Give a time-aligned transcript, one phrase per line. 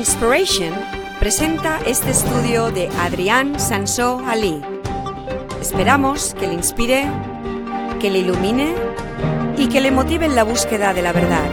[0.00, 0.72] Inspiration
[1.18, 4.58] presenta este estudio de Adrián Sansó Ali.
[5.60, 7.04] Esperamos que le inspire,
[8.00, 8.74] que le ilumine
[9.58, 11.50] y que le motive en la búsqueda de la verdad.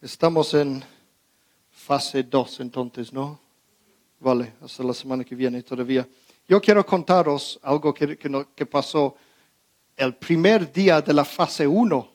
[0.00, 0.82] Estamos en
[1.70, 3.38] fase 2 entonces, ¿no?
[4.18, 6.08] Vale, hasta la semana que viene todavía.
[6.48, 9.14] Yo quiero contaros algo que, que que pasó
[9.96, 12.11] el primer día de la fase 1.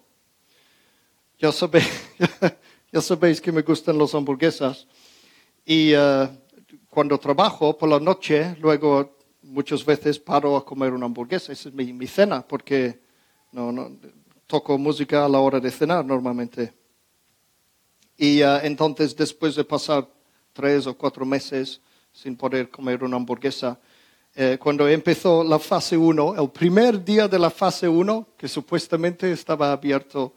[1.39, 1.85] Ya, sabe-
[2.91, 4.87] ya sabéis que me gustan las hamburguesas.
[5.63, 6.29] Y eh,
[6.89, 11.51] cuando trabajo por la noche, luego muchas veces paro a comer una hamburguesa.
[11.53, 12.99] Esa es mi, mi cena, porque
[13.51, 13.91] no, no,
[14.47, 16.73] toco música a la hora de cenar normalmente.
[18.17, 20.07] Y eh, entonces, después de pasar
[20.53, 21.79] tres o cuatro meses
[22.11, 23.79] sin poder comer una hamburguesa,
[24.33, 29.31] eh, cuando empezó la fase 1, el primer día de la fase 1, que supuestamente
[29.31, 30.33] estaba abierto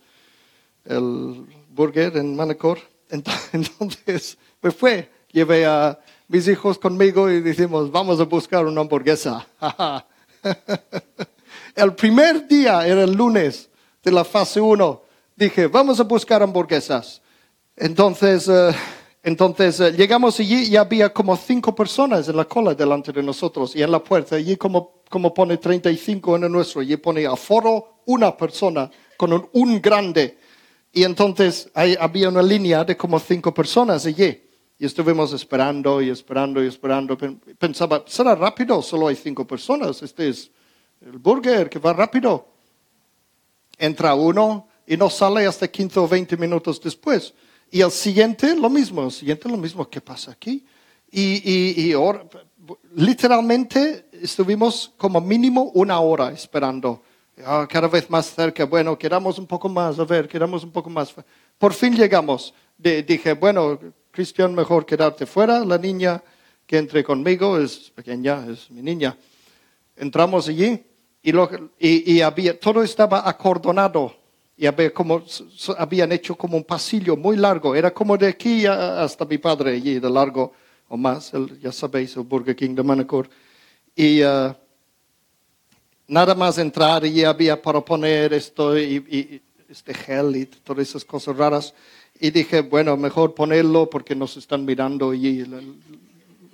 [0.85, 2.79] el burger en Manacor,
[3.11, 8.81] ent- entonces me fue, llevé a mis hijos conmigo y dijimos, vamos a buscar una
[8.83, 9.47] hamburguesa.
[11.75, 13.69] el primer día era el lunes
[14.03, 15.03] de la fase 1.
[15.37, 17.21] Dije, vamos a buscar hamburguesas.
[17.77, 18.73] Entonces, eh,
[19.23, 23.75] entonces eh, llegamos allí y había como cinco personas en la cola delante de nosotros
[23.75, 28.03] y en la puerta, allí como, como pone 35 en el nuestro, allí pone aforo
[28.07, 30.39] una persona con un, un grande.
[30.93, 34.43] Y entonces ahí había una línea de como cinco personas allí.
[34.79, 37.17] Y estuvimos esperando y esperando y esperando.
[37.17, 40.03] Pen- Pensaba, será rápido, solo hay cinco personas.
[40.03, 40.51] Este es
[41.01, 42.47] el burger que va rápido
[43.79, 47.33] entra uno y no sale hasta 15 o 20 minutos después.
[47.71, 50.67] Y el siguiente, lo mismo, el siguiente, lo mismo, ¿qué pasa aquí?
[51.11, 52.25] Y, y, y ahora,
[52.95, 57.03] literalmente estuvimos como mínimo una hora esperando.
[57.45, 60.91] Ah, cada vez más cerca, bueno, quedamos un poco más, a ver, quedamos un poco
[60.91, 61.15] más.
[61.59, 62.53] Por fin llegamos.
[62.79, 63.79] Dije, bueno,
[64.11, 65.65] Cristian, mejor quedarte fuera.
[65.65, 66.23] La niña
[66.67, 69.17] que entre conmigo es pequeña, es mi niña
[69.97, 70.83] entramos allí
[71.23, 74.17] y, lo- y- había, todo estaba acordonado
[74.57, 75.23] y había como,
[75.77, 77.75] habían hecho como un pasillo muy largo.
[77.75, 80.53] Era como de aquí hasta mi padre allí, de largo
[80.89, 83.29] o más, el- ya sabéis, el Burger King de Manacor.
[83.95, 84.57] Y ah,
[86.11, 91.05] nada más entrar y había para poner esto y, y- este gel y todas esas
[91.05, 91.73] cosas raras.
[92.19, 95.45] Y dije, bueno, mejor ponerlo porque nos están mirando allí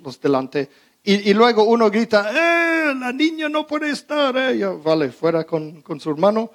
[0.03, 0.69] los delante.
[1.03, 2.93] Y, y luego uno grita, ¡eh!
[2.95, 4.37] La niña no puede estar.
[4.37, 4.57] eh".
[4.59, 6.51] Yo, vale, fuera con, con su hermano.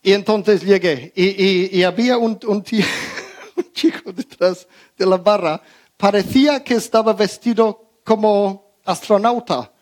[0.00, 2.84] Y entonces llegué y, y- y había un, un tío-
[3.56, 4.66] un chico detrás
[4.96, 5.60] de la barra.
[5.96, 9.72] Parecía que estaba vestido como astronauta,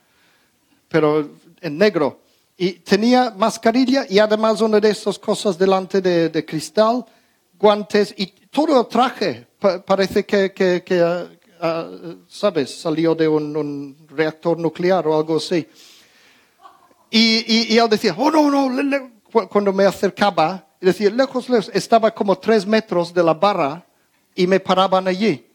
[0.88, 1.28] pero
[1.66, 2.20] en negro.
[2.56, 7.04] Y tenía mascarilla y además una de esas cosas delante de, de cristal,
[7.58, 9.46] guantes y todo el traje.
[9.58, 11.26] Pa- parece que, que- que, ah,
[11.60, 11.90] ah,
[12.28, 12.74] ¿sabes?
[12.80, 15.66] Salió de un, un reactor nuclear o algo así.
[17.10, 21.10] Y, y, y él decía, oh no, no, le- le- cu- cuando me acercaba, decía,
[21.10, 23.84] lejos, lejos, estaba como tres metros de la barra
[24.34, 25.46] y me paraban allí.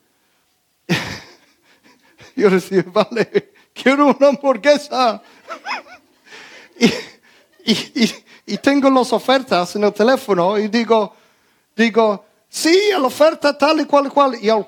[2.36, 5.22] Yo decía, vale, quiero una hamburguesa.
[7.64, 7.72] Y,
[8.04, 8.12] y,
[8.46, 11.14] y, tengo las ofertas en el teléfono y digo,
[11.76, 14.36] digo, sí, la oferta tal y cual y cual.
[14.36, 14.68] Y yo,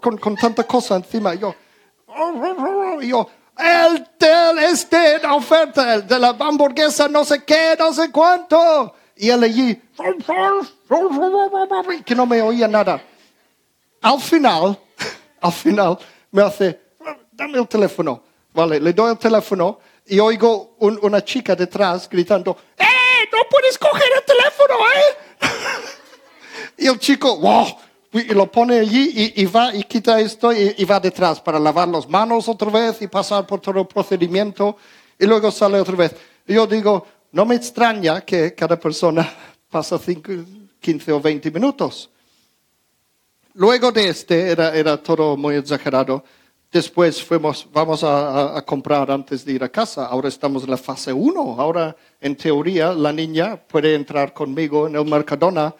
[0.00, 1.54] con, con tanta cosa encima, yo,
[3.02, 8.94] yo, el del este, la oferta, de la hamburguesa, no sé qué, no sé cuánto.
[9.16, 9.82] Y él allí,
[12.04, 13.02] que no me oía nada.
[14.00, 14.78] Al final,
[15.40, 15.98] al final,
[16.30, 16.80] me hace,
[17.32, 18.22] dame el teléfono.
[18.54, 22.84] Vale, le doy el teléfono y oigo un- una chica detrás gritando, ¡eh!
[23.32, 25.48] ¡No puedes coger el teléfono, eh!
[26.78, 27.66] y el chico, wow,
[28.12, 31.88] y lo pone allí y, va y quita esto y, y va detrás para lavar
[31.88, 34.76] las manos otra vez y pasar por todo el procedimiento
[35.18, 36.14] y luego sale otra vez.
[36.46, 39.30] Y yo digo, no me extraña que cada persona
[39.70, 40.32] pasa cinco,
[40.80, 42.08] 15 o 20 minutos.
[43.54, 46.24] Luego de este, era, era todo muy exagerado.
[46.70, 50.04] Después fuimos, vamos a, comprar antes de ir a casa.
[50.04, 51.56] Ahora estamos en la fase 1.
[51.58, 55.74] Ahora, en teoría, la niña puede entrar conmigo en el Mercadona.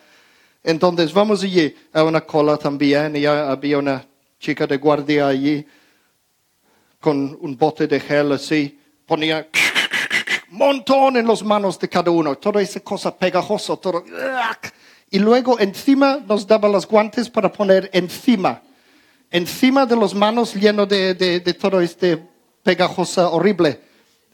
[0.64, 3.16] Entonces, vamos allí a una cola también.
[3.16, 4.06] Y había una
[4.40, 5.66] chica de guardia allí
[6.98, 8.80] con un bote de gel así.
[9.04, 9.46] Ponía
[10.50, 12.36] montón en las manos de cada uno.
[12.36, 14.04] Toda esa cosa pegajosa, todo.
[15.10, 18.62] Y luego encima nos daba los guantes para poner encima.
[19.30, 22.16] Encima de las manos lleno de, de, todo este
[22.62, 23.80] pegajosa horrible.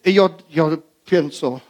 [0.04, 1.60] Y yo, yo pienso,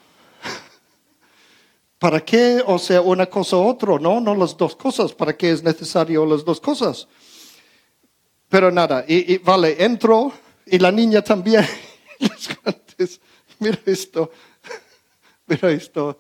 [1.99, 2.63] ¿Para qué?
[2.67, 4.21] O sea, una cosa u otra, ¿no?
[4.21, 5.13] No las dos cosas.
[5.13, 7.09] ¿Para qué es necesario las dos cosas?
[8.49, 10.33] Pero nada, y, vale, entro
[10.67, 11.67] y la niña también.
[13.59, 14.31] mira esto,
[15.47, 16.19] mira esto,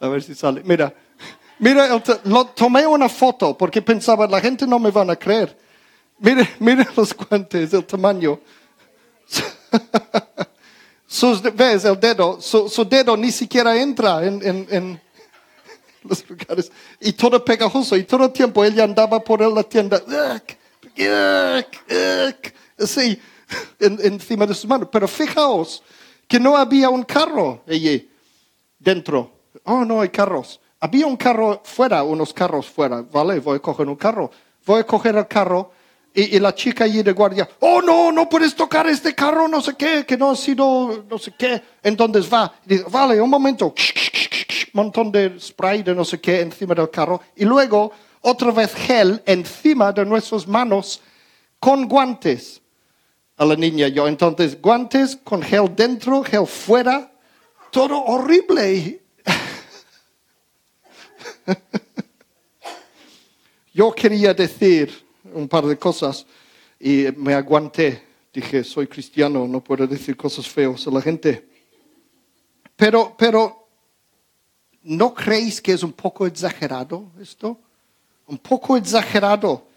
[0.00, 0.62] a ver si sale.
[0.64, 0.92] Mira,
[1.58, 5.56] mira, lo, tomé una foto porque pensaba, la gente no me van a creer.
[6.18, 8.40] Mire, mire los guantes, el tamaño.
[11.06, 12.40] Sus, ¿Ves el dedo?
[12.40, 15.00] Su, dedo ni siquiera entra en, en,
[16.04, 16.72] los lugares.
[17.00, 17.96] Y todo pegajoso.
[17.96, 20.02] Y todo el tiempo ella andaba por la tienda.
[22.78, 23.20] Así,
[23.78, 24.88] encima de sus manos.
[24.90, 25.82] Pero fijaos
[26.26, 28.10] que no había un carro allí
[28.78, 29.30] dentro.
[29.64, 30.60] Oh, no hay carros.
[30.80, 33.02] Había un carro fuera, unos carros fuera.
[33.02, 34.30] Vale, voy a coger un carro.
[34.64, 35.72] Voy a coger el carro
[36.14, 39.74] y, la chica allí de guardia, oh no, no puedes tocar este carro, no sé
[39.76, 41.62] qué, que no ha sido, no sé qué.
[41.82, 43.74] Entonces va, y dice, vale, un momento,
[44.72, 47.20] montón de spray de no sé qué encima del carro.
[47.36, 51.00] Y luego otra vez gel encima de nuestras manos
[51.58, 52.60] con guantes.
[53.36, 57.10] A la niña yo, entonces guantes con gel dentro, gel fuera,
[57.70, 59.02] todo horrible.
[63.74, 66.26] yo quería decir, un par de cosas
[66.78, 68.02] y me aguanté.
[68.32, 71.48] Dije, soy cristiano, no puedo decir cosas feas a la gente.
[72.74, 73.68] Pero, pero,
[74.82, 77.60] ¿no creéis que es un poco exagerado esto?
[78.26, 79.68] Un poco exagerado.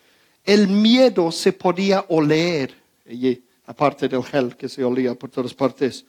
[0.43, 2.73] El miedo se podía oler
[3.07, 6.05] allí, aparte del gel que se olía por todas partes.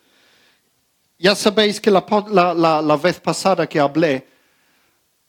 [1.18, 4.26] Ya sabéis que la, la, la vez pasada que hablé,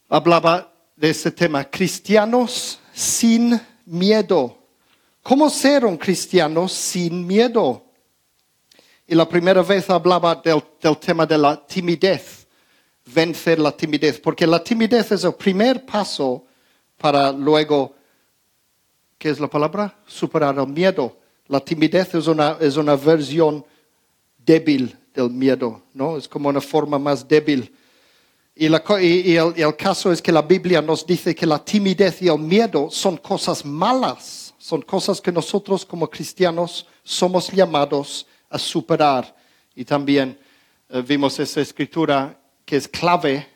[0.10, 4.58] hablaba de ese tema, cristianos sin miedo.
[5.24, 7.84] ¿Cómo ser un cristiano sin miedo?
[9.08, 10.62] Y la primera vez hablaba del,
[10.98, 12.46] tema de la timidez,
[13.06, 16.46] vencer la timidez, porque la timidez es el primer paso
[16.98, 17.96] para luego,
[19.18, 19.98] ¿qué es la palabra?
[20.06, 21.18] Superar el miedo.
[21.48, 23.66] La timidez es una, es una versión
[24.46, 26.18] débil del miedo, ¿no?
[26.18, 27.74] Es como una forma más débil
[28.60, 32.90] y, el, caso es que la Biblia nos dice que la timidez y el miedo
[32.90, 39.36] son cosas malas, son cosas que nosotros como cristianos somos llamados a superar.
[39.76, 40.38] Y también
[40.90, 43.48] eh, vimos esa escritura que es clave,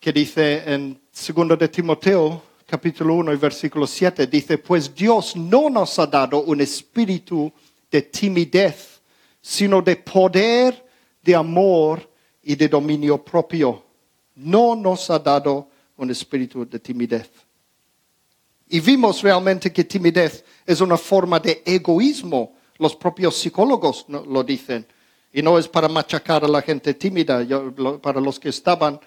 [0.00, 5.68] que dice en 2 de Timoteo, capítulo 1 y versículo 7, dice, pues Dios no
[5.68, 7.52] nos ha dado un espíritu
[7.90, 9.00] de timidez,
[9.40, 10.84] sino de poder,
[11.22, 12.10] de amor
[12.42, 13.85] y de dominio propio
[14.36, 17.30] no nos ha dado un espíritu de timidez.
[18.68, 22.54] Y vimos realmente que timidez es una forma de egoísmo.
[22.78, 24.86] Los propios psicólogos lo dicen.
[25.32, 27.46] Y no es para machacar a la gente tímida.
[28.02, 28.98] para los que estaban,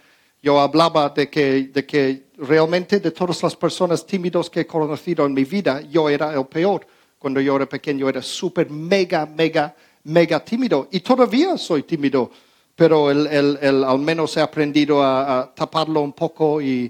[0.42, 5.44] yo hablaba de que, realmente de todas las personas tímidas que he conocido en mi
[5.44, 6.88] vida, yo era el peor.
[7.18, 9.76] Cuando yo era pequeño era súper, mega, mega,
[10.06, 10.88] mega tímido.
[10.92, 12.32] Y todavía soy tímido
[12.80, 16.90] pero el, al menos he aprendido a, taparlo un poco y,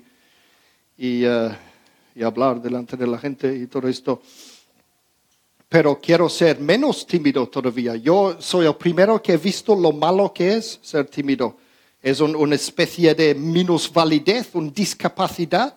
[1.00, 1.50] eh,
[2.14, 4.22] y, hablar delante de la gente y todo esto.
[5.68, 7.96] Pero quiero ser menos tímido todavía.
[7.96, 11.58] Yo soy el primero que he visto lo malo que es ser tímido.
[12.04, 15.74] Es una especie de minusvalidez, una discapacidad.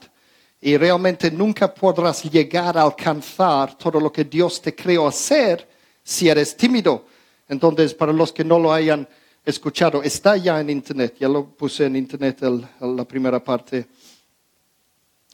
[0.60, 5.66] Y realmente nunca podrás llegar a alcanzar todo lo que Dios te creó hacer
[6.04, 7.06] si eres tímido.
[7.48, 9.08] Entonces, para los que no lo hayan
[9.44, 10.02] escuchado.
[10.02, 12.40] Está ya en Internet, ya lo puse en Internet
[12.80, 13.86] la primera parte.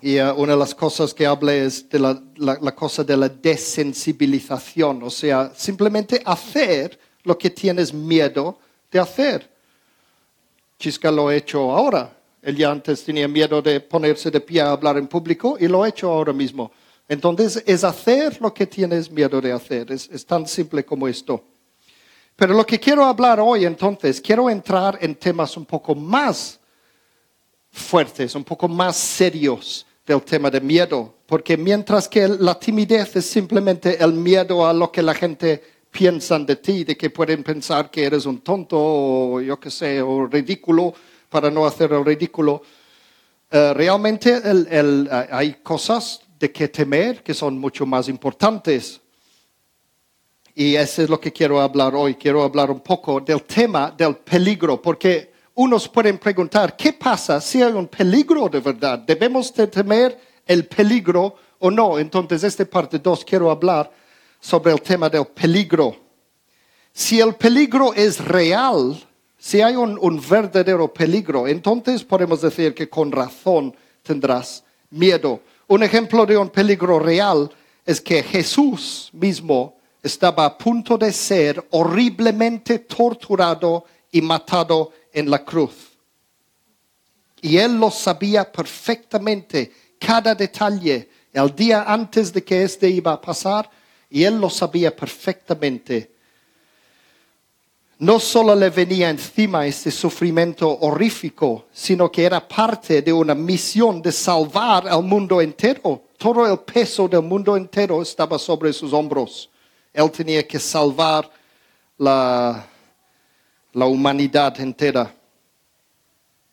[0.00, 3.28] Y uh, una de las cosas que hablé es de la, la, cosa de la
[3.28, 8.58] desensibilización, o sea, simplemente hacer lo que tienes miedo
[8.90, 9.50] de hacer.
[10.78, 12.16] Chisca lo ha hecho ahora.
[12.40, 15.82] Él ya antes tenía miedo de ponerse de pie a hablar en público y lo
[15.82, 16.70] ha hecho ahora mismo.
[17.08, 19.90] Entonces, es hacer lo que tienes miedo de hacer.
[19.90, 21.42] es tan simple como esto.
[22.38, 26.60] Pero lo que quiero hablar hoy entonces, quiero entrar en temas un poco más
[27.68, 33.26] fuertes, un poco más serios del tema de miedo, porque mientras que la timidez es
[33.26, 37.90] simplemente el miedo a lo que la gente piensa de ti, de que pueden pensar
[37.90, 40.94] que eres un tonto o yo qué sé, o ridículo
[41.28, 42.62] para no hacer el ridículo,
[43.50, 44.40] eh, realmente
[45.32, 49.00] hay cosas de que temer que son mucho más importantes.
[50.60, 52.16] Y eso es lo que quiero hablar hoy.
[52.16, 57.62] Quiero hablar un poco del tema del peligro, porque unos pueden preguntar, ¿qué pasa si
[57.62, 58.98] hay un peligro de verdad?
[58.98, 61.96] ¿Debemos temer el peligro o no?
[61.96, 63.88] Entonces, esta parte 2 quiero hablar
[64.40, 65.94] sobre el tema del peligro.
[66.92, 69.00] Si el peligro es real,
[69.38, 75.40] si hay un, un verdadero peligro, entonces podemos decir que con razón tendrás miedo.
[75.68, 77.48] Un ejemplo de un peligro real
[77.86, 85.44] es que Jesús mismo estaba a punto de ser horriblemente torturado y matado en la
[85.44, 85.74] cruz.
[87.40, 93.20] Y él lo sabía perfectamente, cada detalle, el día antes de que este iba a
[93.20, 93.70] pasar,
[94.10, 96.12] y él lo sabía perfectamente.
[97.98, 104.00] No solo le venía encima este sufrimiento horrífico, sino que era parte de una misión
[104.00, 106.04] de salvar al mundo entero.
[106.16, 109.50] Todo el peso del mundo entero estaba sobre sus hombros.
[109.98, 111.28] Él tenía que salvar
[111.96, 112.64] la,
[113.72, 115.12] la humanidad entera.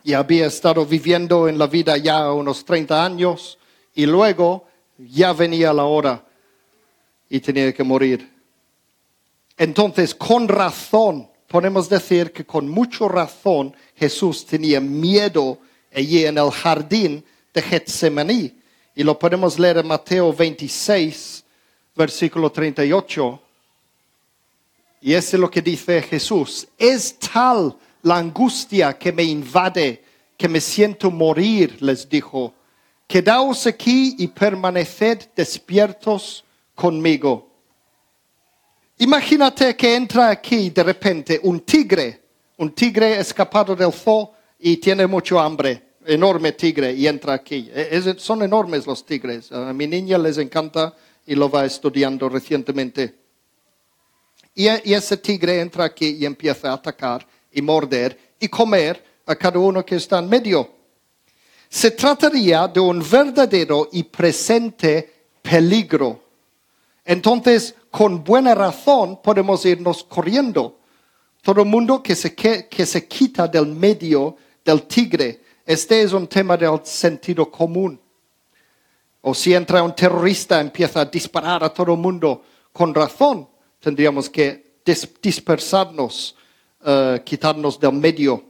[0.03, 3.59] Y había estado viviendo en la vida ya unos 30 años
[3.93, 4.65] y luego
[4.97, 6.25] ya venía la hora
[7.29, 8.33] y tenía que morir.
[9.55, 15.59] Entonces, con razón, podemos decir que con mucha razón Jesús tenía miedo
[15.93, 17.23] allí en el jardín
[17.53, 18.59] de Getsemaní.
[18.95, 21.44] Y lo podemos leer en Mateo 26,
[21.95, 23.41] versículo 38.
[25.01, 26.67] Y eso es lo que dice Jesús.
[26.77, 30.03] Es tal la angustia que me invade,
[30.37, 32.53] que me siento morir, les dijo.
[33.07, 37.51] Quedaos aquí y permaneced despiertos conmigo.
[38.97, 42.21] Imagínate que entra aquí de repente un tigre,
[42.57, 47.69] un tigre escapado del zoo y tiene mucho hambre, enorme tigre, y entra aquí.
[47.73, 49.51] E, son enormes los tigres.
[49.51, 50.95] A mi niña les encanta
[51.25, 53.15] y lo va estudiando recientemente.
[54.53, 59.36] Y, y ese tigre entra aquí y empieza a atacar y morder y comer a
[59.36, 60.70] cada uno que está en medio.
[61.70, 66.22] Se trataría de un verdadero y presente peligro.
[67.03, 70.79] Entonces, con buena razón podemos irnos corriendo.
[71.41, 76.27] Todo el mundo que se, que se quita del medio del tigre, este es un
[76.27, 78.00] tema del sentido común.
[79.27, 84.29] O si entra un terrorista, empieza a disparar a todo el mundo, con razón tendríamos
[84.29, 84.77] que
[85.20, 86.36] dispersarnos,
[86.86, 88.44] eh, quitarnos del medio.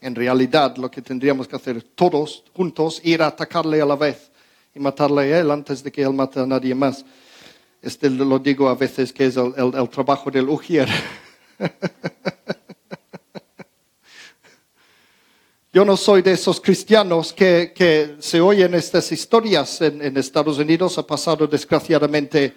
[0.00, 4.30] En realidad, lo que tendríamos que hacer todos juntos, ir a atacarle a la vez
[4.74, 7.04] y matarle a él antes de que él mate a nadie más.
[7.82, 10.88] Este lo digo a veces que es el, el trabajo del Ujier.
[15.74, 19.80] Yo no soy de esos cristianos que, que se oyen estas historias.
[19.80, 22.54] En, Estados Unidos ha pasado desgraciadamente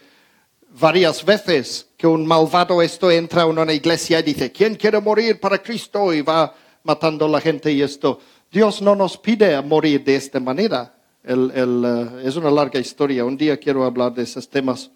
[0.80, 5.40] varias veces que un malvado esto entra en una iglesia y dice, ¿quién quiere morir
[5.40, 6.14] para Cristo?
[6.14, 8.20] Y va matando a la gente y esto.
[8.52, 10.94] Dios no nos pide morir de esta manera.
[11.28, 13.26] Uh, es una larga historia.
[13.26, 14.92] Un día quiero hablar de esos temas.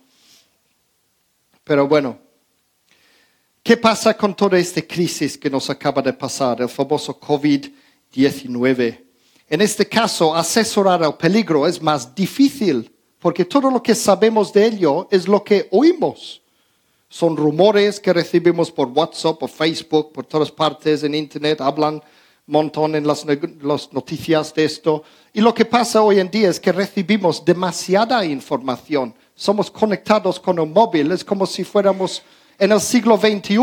[1.63, 2.19] Pero bueno,
[3.63, 6.61] ¿qué pasa con toda esta crisis que nos acaba de pasar?
[6.61, 7.80] El famoso COVID-19.
[8.11, 9.05] 19.
[9.49, 14.65] En este caso, asesorar al peligro es más difícil, porque todo lo que sabemos de
[14.65, 16.41] ello es lo que oímos.
[17.09, 22.01] Son rumores que recibimos por WhatsApp, o Facebook, por todas partes en Internet, hablan
[22.47, 23.25] montón en las,
[23.61, 25.03] las noticias de esto.
[25.33, 29.13] Y lo que pasa hoy en día es que recibimos demasiada información.
[29.35, 32.21] Somos conectados con un móvil, es como si fuéramos
[32.59, 33.57] en el siglo XXI,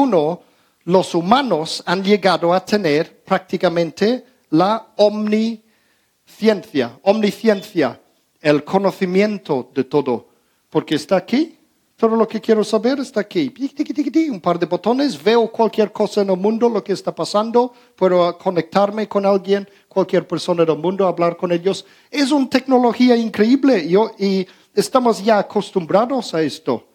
[0.84, 8.00] los humanos han llegado a tener prácticamente la omnisciencia, omnisciencia,
[8.40, 10.28] el conocimiento de todo,
[10.70, 11.56] porque está aquí.
[11.96, 13.52] Todo lo que quiero saber está aquí.
[14.30, 18.38] Un par de botones, veo cualquier cosa en el mundo, lo que está pasando, puedo
[18.38, 21.84] conectarme con alguien, cualquier persona del mundo, hablar con ellos.
[22.08, 23.84] Es una tecnología increíble
[24.16, 26.86] y estamos ya acostumbrados a esto.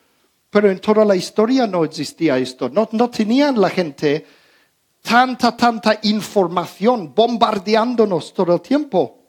[0.50, 2.70] Pero en toda la historia no existía esto.
[2.70, 4.26] No, no tenían la gente
[5.04, 9.20] tanta, tanta información bombardeándonos todo el tiempo.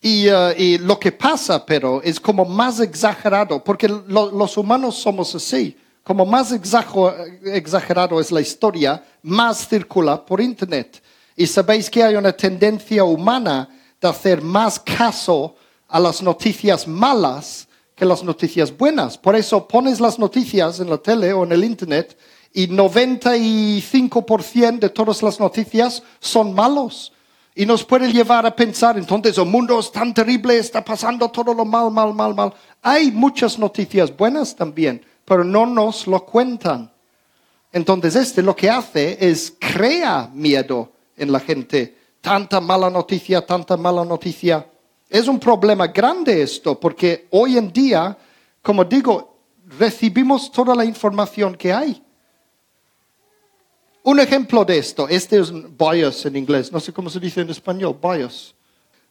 [0.00, 4.96] Y, uh, y, lo que pasa, pero, es como más exagerado, porque lo, los humanos
[4.96, 5.76] somos así.
[6.02, 11.00] Como más exagerado es la historia, más circula por Internet.
[11.36, 13.68] Y sabéis que hay una tendencia humana
[14.00, 15.54] de hacer más caso
[15.86, 19.16] a las noticias malas que las noticias buenas.
[19.16, 22.16] Por eso pones las noticias en la tele o en el Internet
[22.52, 27.12] y 95% de todas las noticias son malos.
[27.54, 31.52] Y nos puede llevar a pensar, entonces el mundo es tan terrible, está pasando todo
[31.52, 32.54] lo mal, mal, mal, mal.
[32.80, 36.90] Hay muchas noticias buenas también, pero no nos lo cuentan.
[37.72, 41.98] Entonces este lo que hace es crea miedo en la gente.
[42.20, 44.66] Tanta mala noticia, tanta mala noticia.
[45.08, 48.16] Es un problema grande esto, porque hoy en día,
[48.62, 49.36] como digo,
[49.78, 52.02] recibimos toda la información que hay.
[54.04, 57.40] Un ejemplo de esto, este es un bias en inglés, no sé cómo se dice
[57.40, 58.54] en español, bias.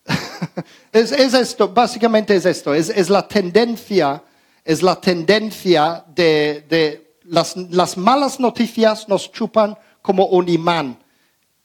[0.92, 4.22] es, es esto, básicamente es esto, es, la tendencia,
[4.66, 11.02] es la tendencia de, de las, las malas noticias nos chupan como un imán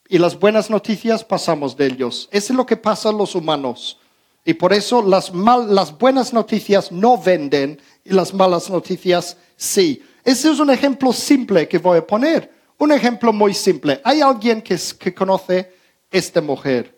[0.07, 2.29] y las buenas noticias pasamos de ellos.
[2.31, 3.99] Eso es lo que pasa a los humanos.
[4.45, 10.01] Y por eso las, mal, las buenas noticias no venden y las malas noticias sí.
[10.23, 12.56] Ese es un ejemplo simple que voy a poner.
[12.77, 13.99] Un ejemplo muy simple.
[14.03, 15.73] Hay alguien que, que conoce
[16.11, 16.95] esta mujer.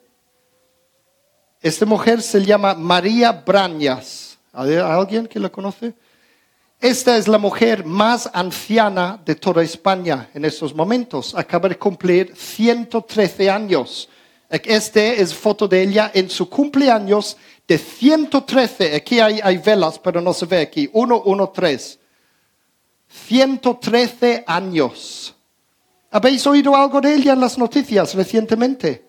[1.62, 4.38] Esta mujer se llama María Brañas.
[4.54, 5.94] ¿Hay alguien que la conoce?
[6.80, 11.36] Esta es la mujer más anciana de toda España en estos momentos.
[11.36, 14.08] Acaba de cumplir 113 años.
[14.50, 17.36] Este es foto de ella en su cumpleaños
[17.68, 18.96] de 113.
[18.96, 20.88] Aquí hay, hay velas, pero no se ve aquí.
[20.88, 22.00] 113.
[23.28, 25.36] 113 años.
[26.12, 29.08] ¿Habéis oído algo de ella en las noticias recientemente?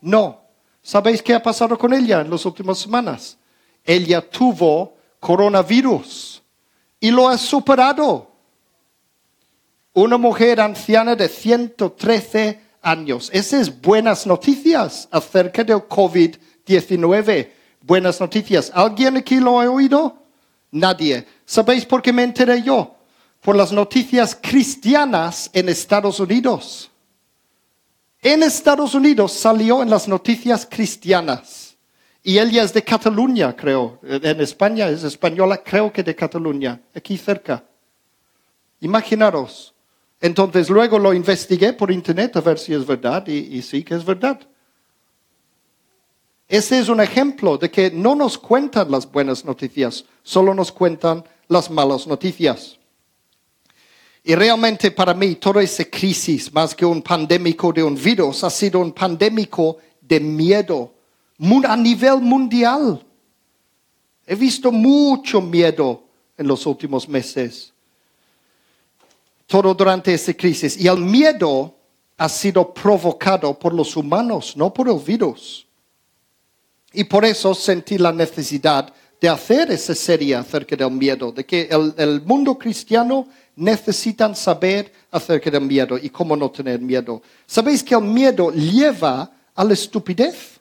[0.00, 0.42] No.
[0.82, 3.38] ¿Sabéis qué ha pasado con ella en las últimas semanas?
[3.82, 6.42] Ella tuvo coronavirus
[7.00, 8.30] y lo ha superado.
[9.94, 13.30] Una mujer anciana de 113 años.
[13.32, 17.50] Esas es buenas noticias acerca del COVID-19.
[17.80, 18.70] Buenas noticias.
[18.74, 20.18] ¿Alguien aquí lo ha oído?
[20.70, 21.26] Nadie.
[21.46, 22.94] ¿Sabéis por qué me enteré yo?
[23.44, 26.90] Por las noticias cristianas en Estados Unidos.
[28.22, 31.76] En Estados Unidos salió en las noticias cristianas.
[32.22, 33.98] Y ella es de Cataluña, creo.
[34.02, 37.62] En España es española, creo que de Cataluña, aquí cerca.
[38.80, 39.74] Imaginaros.
[40.22, 43.94] Entonces luego lo investigué por internet a ver si es verdad y, y sí que
[43.94, 44.40] es verdad.
[46.48, 51.24] Ese es un ejemplo de que no nos cuentan las buenas noticias, solo nos cuentan
[51.48, 52.78] las malas noticias.
[54.26, 58.48] Y realmente para mí toda esa crisis, más que un pandémico de un virus, ha
[58.48, 60.94] sido un pandémico de miedo
[61.68, 63.04] a nivel mundial.
[64.26, 66.04] He visto mucho miedo
[66.38, 67.70] en los últimos meses.
[69.46, 70.78] Todo durante esta crisis.
[70.78, 71.74] Y el miedo
[72.16, 75.66] ha sido provocado por los humanos, no por el virus.
[76.94, 78.90] Y por eso sentí la necesidad
[79.24, 84.92] de hacer esa serie acerca del miedo, de que el, el mundo cristiano necesitan saber
[85.10, 87.22] acerca del miedo y cómo no tener miedo.
[87.46, 90.60] ¿Sabéis que el miedo lleva a la estupidez?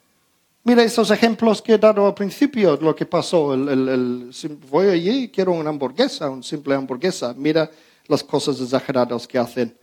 [0.63, 3.54] Mira esos ejemplos que he dado al principio, lo que pasó.
[3.54, 4.32] El,
[4.71, 7.34] voy allí quiero una hamburguesa, una simple hamburguesa.
[7.38, 7.69] Mira
[8.08, 9.76] las cosas exageradas que hacen.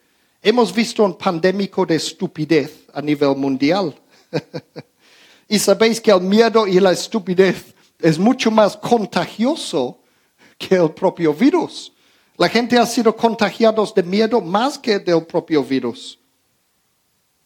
[0.42, 3.94] Hemos visto un pandémico de estupidez a nivel mundial.
[5.50, 10.00] y sabéis que el miedo y la estupidez es mucho más contagioso
[10.58, 11.92] que el propio virus.
[12.36, 16.18] La gente ha sido contagiados de miedo más que del propio virus.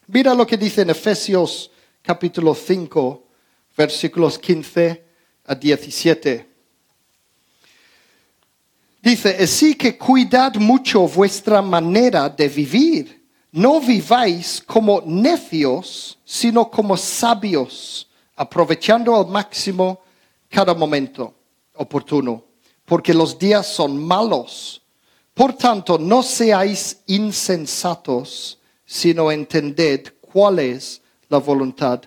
[0.07, 1.71] Mira lo que dice en Efesios
[2.03, 3.27] capítulo 5,
[3.77, 5.05] versículos 15
[5.47, 6.55] a 17.
[9.03, 13.25] Dice, así que cuidad mucho vuestra manera de vivir.
[13.53, 20.04] No viváis como necios, sino como sabios, aprovechando al máximo
[20.55, 21.35] cada momento
[21.75, 22.45] oportuno,
[22.85, 24.81] porque los días son malos.
[25.35, 32.03] Por tanto, no seáis insensatos, sino entended cuál es la voluntad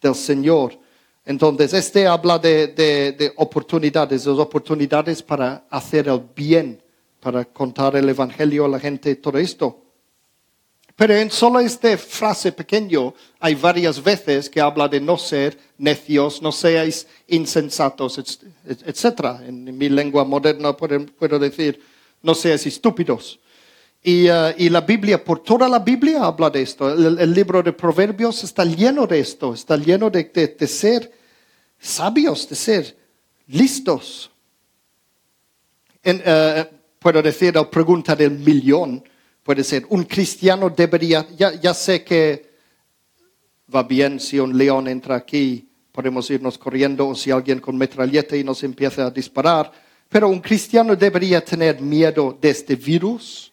[0.00, 0.76] del Señor.
[1.24, 6.82] Entonces, este habla de, oportunidades, de oportunidades para hacer el bien,
[7.20, 9.81] para contar el Evangelio a la gente, todo esto.
[11.02, 16.40] Pero en solo esta frase pequeño hay varias veces que habla de no ser necios,
[16.40, 19.40] no seáis insensatos, etc.
[19.48, 21.82] En mi lengua moderna puedo decir,
[22.22, 23.40] no seáis estúpidos.
[24.04, 26.88] Uh, y, la Biblia, por toda la Biblia habla de esto.
[26.92, 31.10] El, libro de Proverbios está lleno de esto, está lleno de, ser
[31.80, 32.96] sabios, de ser
[33.48, 34.30] listos.
[36.06, 36.62] Uh,
[37.00, 39.02] puedo decir la pregunta del millón,
[39.42, 42.50] puede ser, un cristiano debería, ya, sé que
[43.74, 48.36] va bien si un león entra aquí, podemos irnos corriendo, o si alguien con metralleta
[48.36, 49.72] y nos empieza a disparar,
[50.08, 53.52] pero un cristiano debería tener miedo de este virus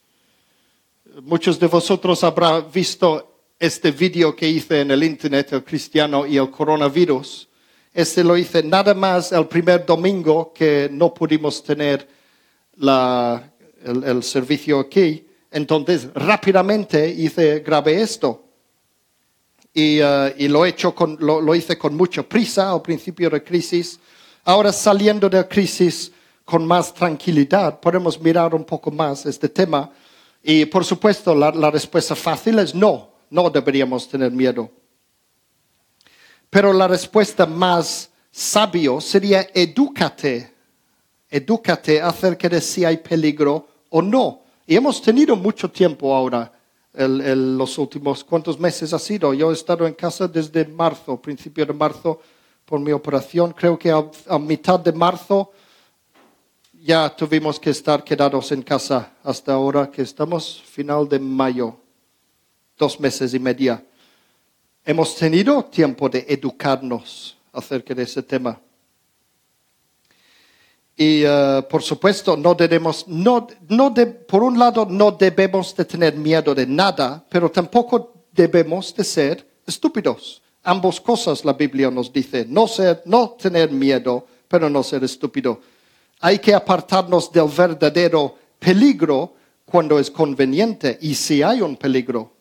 [1.24, 6.38] Muchos de vosotros habrán visto este vídeo que hice en el internet, el cristiano y
[6.38, 7.50] el coronavirus.
[7.94, 12.08] Este lo hice nada más el primer domingo que no pudimos tener
[12.78, 15.26] el, servicio aquí.
[15.52, 18.44] Entonces, rápidamente hice, grabé esto.
[19.74, 24.00] Y, uh, lo, hecho con, lo, hice con mucha prisa al principio de crisis.
[24.44, 26.12] Ahora saliendo de crisis
[26.46, 29.92] con más tranquilidad, podemos mirar un poco más este tema
[30.42, 34.72] Y por supuesto, la, la respuesta fácil es no, no deberíamos tener miedo.
[36.50, 40.54] Pero la respuesta más sabio sería edúcate,
[41.30, 44.44] edúcate acerca de si hay peligro o no.
[44.70, 46.54] Y hemos tenido mucho tiempo ahora,
[46.94, 49.34] el, el, los últimos cuantos meses ha sido.
[49.34, 52.22] Yo he estado en casa desde marzo, principio de marzo,
[52.66, 53.52] por mi operación.
[53.52, 55.52] Creo que a, a mitad de marzo
[56.72, 61.76] ya tuvimos que estar quedados en casa hasta ahora que estamos final de mayo,
[62.78, 63.84] dos meses y media.
[64.86, 68.62] Hemos tenido tiempo de educarnos acerca de ese tema.
[71.02, 75.86] Y uh, por supuesto, no debemos, no, no de, por un lado, no debemos de
[75.86, 80.42] tener miedo de nada, pero tampoco debemos de ser estúpidos.
[80.62, 85.62] Ambos cosas la Biblia nos dice, no, ser, no tener miedo, pero no ser estúpido.
[86.20, 92.34] Hay que apartarnos del verdadero peligro cuando es conveniente y si hay un peligro.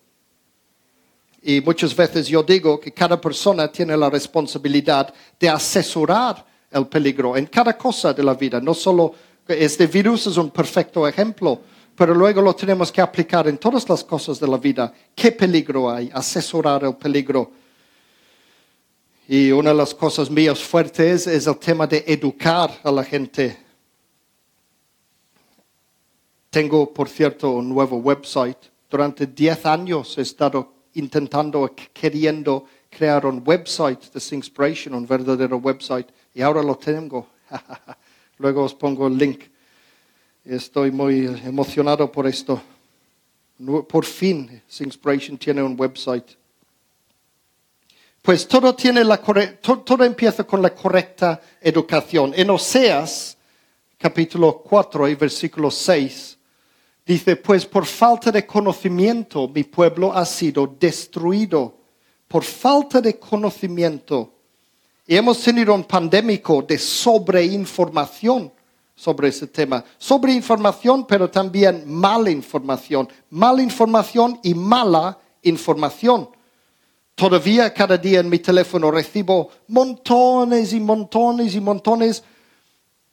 [1.44, 7.36] Y muchas veces yo digo que cada persona tiene la responsabilidad de asesorar el peligro
[7.36, 8.60] en cada cosa de la vida.
[8.60, 9.14] No solo
[9.46, 11.60] este virus es un perfecto ejemplo,
[11.96, 14.92] pero luego lo tenemos que aplicar en todas las cosas de la vida.
[15.14, 16.10] ¿Qué peligro hay?
[16.12, 17.50] Asesorar el peligro.
[19.26, 23.58] Y una de las cosas mías fuertes es el tema de educar a la gente.
[26.50, 28.58] Tengo, por cierto, un nuevo website.
[28.88, 36.08] Durante 10 años he estado intentando, queriendo crear un website de Singspiration, un verdadero website,
[36.38, 37.26] y ahora lo tengo.
[38.38, 39.42] Luego os pongo el link.
[40.44, 42.62] Estoy muy emocionado por esto.
[43.88, 46.36] Por fin, Singspiration tiene un website.
[48.22, 52.32] Pues todo, tiene la todo, todo empieza con la correcta educación.
[52.36, 53.36] En Oseas,
[53.98, 56.38] capítulo 4 y versículo 6,
[57.04, 61.74] Dice, pues por falta de conocimiento mi pueblo ha sido destruido.
[62.28, 64.37] Por falta de conocimiento.
[65.10, 68.52] Y hemos tenido un pandémico de sobreinformación
[68.94, 69.82] sobre ese tema.
[69.96, 73.08] Sobreinformación, pero también mala información.
[73.30, 76.28] Mala información y mala información.
[77.14, 82.22] Todavía cada día en mi teléfono recibo montones y montones y montones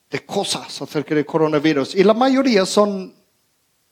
[0.10, 1.96] de cosas acerca del coronavirus.
[1.96, 3.16] Y la mayoría son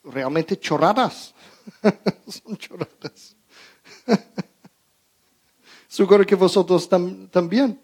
[0.03, 1.33] realmente chorradas.
[2.27, 3.37] Son chorradas.
[5.87, 7.79] Seguro que vosotros tam, también.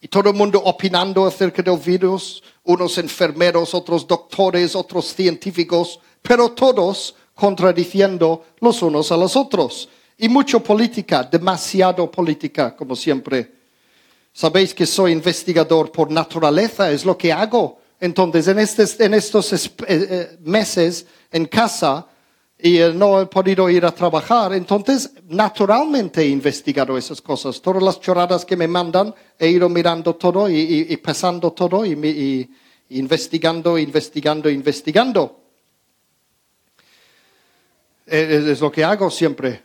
[0.00, 6.52] Y todo el mundo opinando acerca del virus, unos enfermeros, otros doctores, otros científicos, pero
[6.52, 9.88] todos contradiciendo los unos a los otros.
[10.16, 13.52] Y mucha política, demasiado política, como siempre.
[14.32, 17.80] Sabéis que soy investigador por naturaleza, es lo que hago.
[18.00, 22.06] Entonces, en, estos, en estos eh, eh, meses en casa
[22.60, 27.60] y no he podido ir a trabajar, entonces naturalmente he investigado esas cosas.
[27.62, 32.50] Todas las chorradas que me mandan, he ido mirando todo y, y, pesando todo y,
[32.90, 35.40] investigando, investigando, investigando.
[38.06, 39.62] Es, es, lo que hago siempre.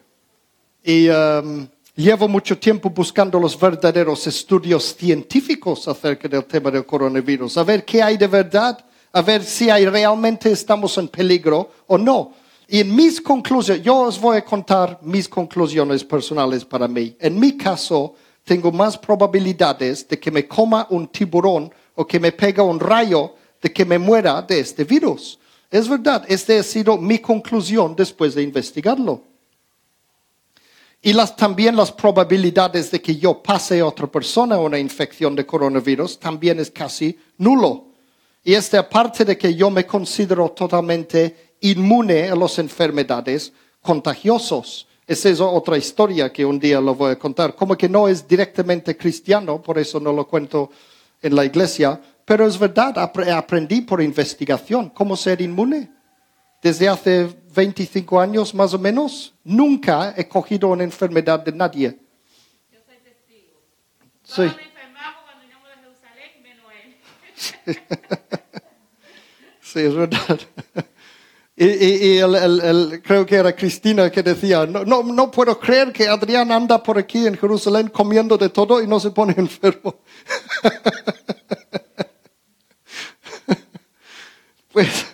[0.83, 7.55] Y um, Llevo mucho tiempo buscando los verdaderos estudios científicos acerca del tema del coronavirus,
[7.57, 12.33] a ver qué hay de verdad, a ver si realmente estamos en peligro o no.
[12.67, 17.15] Y en mis conclusiones, yo os voy a contar mis conclusiones personales para mí.
[17.19, 22.31] En mi caso, tengo más probabilidades de que me coma un tiburón o que me
[22.31, 25.39] pega un rayo de que me muera de este virus.
[25.69, 29.21] Es verdad, esta ha sido mi conclusión después de investigarlo.
[31.01, 35.45] Y las, también las probabilidades de que yo pase a otra persona una infección de
[35.45, 37.87] coronavirus también es casi nulo.
[38.43, 44.85] Y este aparte de que yo me considero totalmente inmune a las enfermedades contagiosas.
[45.07, 47.55] Esa es otra historia que un día lo voy a contar.
[47.55, 50.69] Como que no es directamente cristiano, por eso no lo cuento
[51.21, 55.89] en la iglesia, pero es verdad, aprendí por investigación cómo ser inmune.
[56.61, 61.99] Desde hace 25 años más o menos, nunca he cogido una enfermedad de nadie.
[62.71, 63.61] Yo soy testigo.
[64.23, 64.41] Sí.
[64.41, 66.65] Me enfermamos cuando de Jerusalén, menos
[67.65, 67.79] él.
[69.61, 70.39] sí, es verdad.
[71.65, 76.51] Y, el, creo que era Cristina que decía, no, no, no puedo creer que Adrián
[76.51, 79.95] anda por aquí en Jerusalén comiendo de todo y no se pone enfermo.
[84.73, 85.05] pues,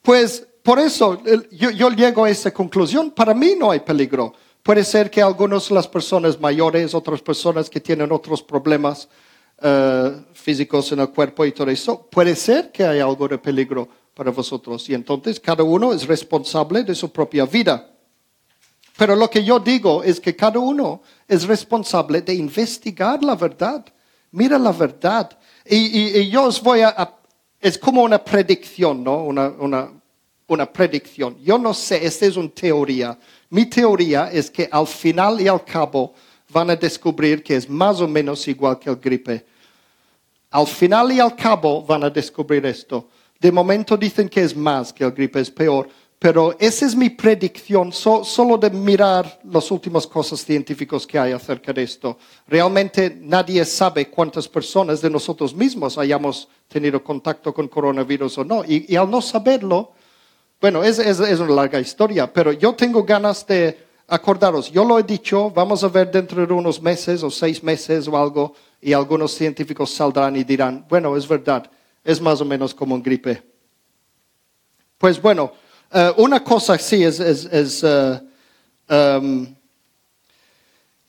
[0.00, 3.10] pues por eso yo, yo, llego a esa conclusión.
[3.10, 4.32] Para mí no hay peligro.
[4.62, 9.08] Puede ser que algunas las personas mayores, otras personas que tienen otros problemas
[9.62, 13.88] uh, físicos en el cuerpo y todo eso, puede ser que hay algo de peligro.
[14.18, 14.90] Para vosotros.
[14.90, 17.88] Y entonces cada uno es responsable de su propia vida.
[18.96, 23.86] Pero lo que yo digo es que cada uno es responsable de investigar la verdad.
[24.32, 25.38] Mira la verdad.
[25.64, 27.14] Y, yo os voy a,
[27.60, 29.22] Es como una predicción, ¿no?
[29.22, 29.92] Una, una,
[30.48, 31.36] una predicción.
[31.40, 33.16] Yo no sé, esta es una teoría.
[33.50, 36.12] Mi teoría es que al final y al cabo
[36.48, 39.46] van a descubrir que es más o menos igual que el gripe.
[40.50, 43.08] Al final y al cabo van a descubrir esto.
[43.38, 47.10] De momento dicen que es más, que el gripe es peor, pero esa es mi
[47.10, 52.18] predicción solo de mirar las últimas cosas científicas que hay acerca de esto.
[52.48, 58.64] Realmente nadie sabe cuántas personas de nosotros mismos hayamos tenido contacto con coronavirus o no.
[58.66, 59.92] Y, al no saberlo,
[60.60, 65.04] bueno, es, es una larga historia, pero yo tengo ganas de acordaros, yo lo he
[65.04, 69.32] dicho, vamos a ver dentro de unos meses o seis meses o algo, y algunos
[69.32, 71.70] científicos saldrán y dirán, bueno, es verdad,
[72.08, 73.42] es más o menos como un gripe.
[74.96, 75.52] Pues bueno,
[75.92, 77.20] eh, una cosa sí es,
[78.88, 79.54] em,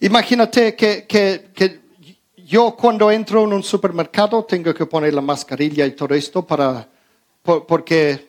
[0.02, 1.80] imagínate que,
[2.36, 6.90] yo cuando entro en un supermercado tengo que poner la mascarilla y todo esto para,
[7.44, 8.28] porque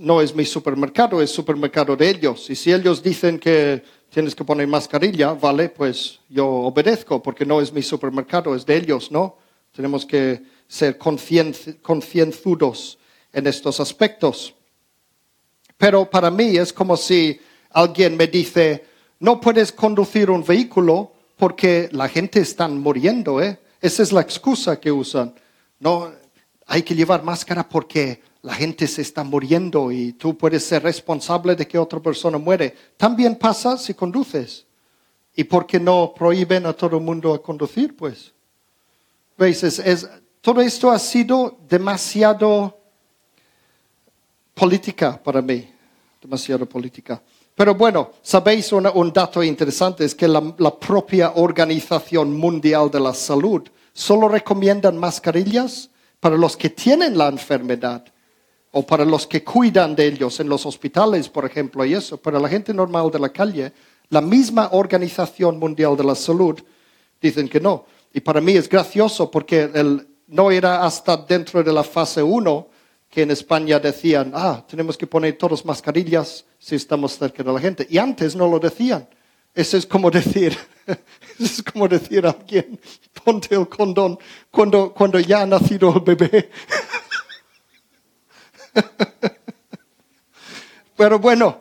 [0.00, 2.50] no es mi supermercado, es supermercado de ellos.
[2.50, 7.60] Y si ellos dicen que tienes que poner mascarilla, vale, pues yo obedezco, porque no
[7.60, 9.45] es mi supermercado, es de ellos, ¿no?
[9.76, 12.98] Tenemos que ser concienzudos
[13.30, 14.54] en estos aspectos.
[15.76, 17.38] Pero para mí es como si
[17.70, 18.86] alguien me dice,
[19.20, 23.58] no puedes conducir un vehículo porque la gente está muriendo, ¿eh?
[23.82, 25.34] Esa es la excusa que usan.
[25.78, 26.10] No,
[26.66, 31.54] hay que llevar máscara porque la gente se está muriendo y tú puedes ser responsable
[31.54, 32.74] de que otra persona muere.
[32.96, 34.64] También pasa si conduces.
[35.34, 37.94] ¿Y por qué no prohíben a todo el mundo a conducir?
[37.94, 38.32] Pues,
[39.36, 39.62] ¿veis?
[39.62, 40.08] Es,
[40.40, 42.78] todo esto ha sido demasiado
[44.54, 45.68] política para mí,
[46.22, 47.20] demasiado política.
[47.56, 50.40] Pero bueno, sabéis un dato interesante, es que la,
[50.78, 53.62] propia Organización Mundial de la Salud
[53.94, 55.88] solo recomiendan mascarillas
[56.20, 58.04] para los que tienen la enfermedad
[58.72, 62.18] o para los que cuidan de ellos en los hospitales, por ejemplo, y eso.
[62.18, 63.72] Para la gente normal de la calle,
[64.10, 66.62] la misma Organización Mundial de la Salud
[67.22, 67.86] dicen que no.
[68.16, 69.70] Y para mí es gracioso porque
[70.28, 72.68] no era hasta dentro de la fase 1
[73.10, 77.60] que en España decían, ah, tenemos que poner todas mascarillas si estamos cerca de la
[77.60, 77.86] gente.
[77.90, 79.06] Y antes no lo decían.
[79.54, 80.56] Eso es como decir,
[81.38, 82.80] es como decir a alguien,
[83.22, 84.18] ponte el condón
[84.50, 86.50] cuando, cuando ya ha nacido el bebé.
[90.96, 91.60] Pero bueno,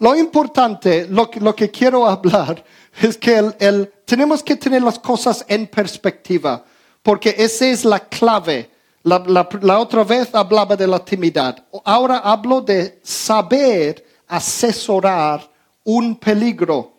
[0.00, 2.62] lo importante, lo, lo, que quiero hablar
[3.02, 6.64] es que el, tenemos que tener las cosas en perspectiva,
[7.02, 8.70] porque esa es la clave
[9.04, 11.56] la, otra vez hablaba de la timidez.
[11.84, 15.48] Ahora hablo de saber asesorar
[15.84, 16.92] un peligro.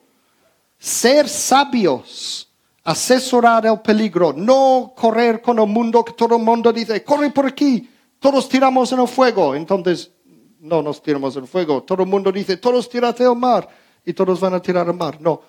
[0.77, 2.47] Ser sabios,
[2.83, 7.47] asesorar el peligro, no correr con el mundo que todo el mundo dice, corre por
[7.47, 9.55] aquí, todos tiramos en el fuego.
[9.55, 10.11] Entonces,
[10.59, 11.81] no nos tiramos en el fuego.
[11.81, 13.67] Todo el mundo dice, todos tirate al mar
[14.05, 15.19] y todos van a tirar al mar.
[15.19, 15.41] No,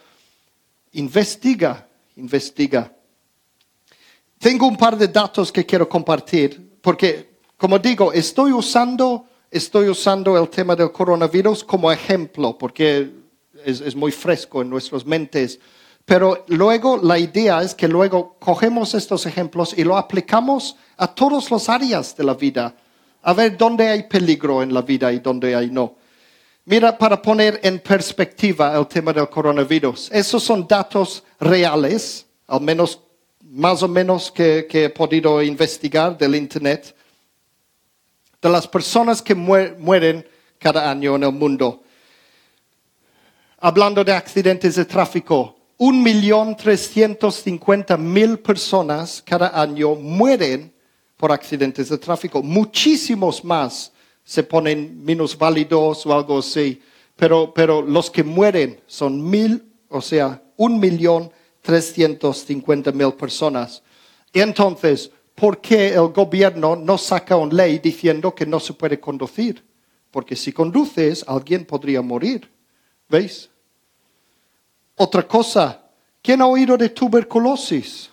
[0.97, 2.93] investiga, investiga.
[4.39, 10.37] Tengo un par de datos que quiero compartir, porque, como digo, estoy usando, estoy usando
[10.39, 13.11] el tema del coronavirus como ejemplo, porque
[13.65, 15.59] es, muy fresco en nuestras mentes.
[16.05, 21.51] Pero luego la idea es que luego cogemos estos ejemplos y lo aplicamos a todas
[21.51, 22.75] las áreas de la vida,
[23.23, 25.96] a ver dónde hay peligro en la vida y dónde hay no.
[26.69, 33.01] Mira, para poner en perspectiva el tema del coronavirus, esos son datos reales, al menos
[33.41, 36.93] más o menos que, he podido investigar del Internet,
[38.43, 40.27] de las personas que mueren
[40.59, 41.85] cada año en el mundo.
[43.61, 50.75] Hablando de accidentes de tráfico, un millón trescientos cincuenta mil personas cada año mueren
[51.17, 52.43] por accidentes de tráfico.
[52.43, 53.93] Muchísimos más
[54.27, 56.83] se ponen menos válidos o algo así,
[57.15, 61.31] pero, pero los que mueren son mil, o sea, un millón
[61.63, 63.85] 350 mil personas.
[64.33, 69.65] Entonces, ¿por qué el gobierno no saca una ley diciendo que no se puede conducir?
[70.11, 72.51] Porque si conduces, alguien podría morir.
[73.09, 73.49] ¿Veis?
[74.97, 75.89] Otra cosa,
[76.21, 78.11] ¿quién ha oído de tuberculosis?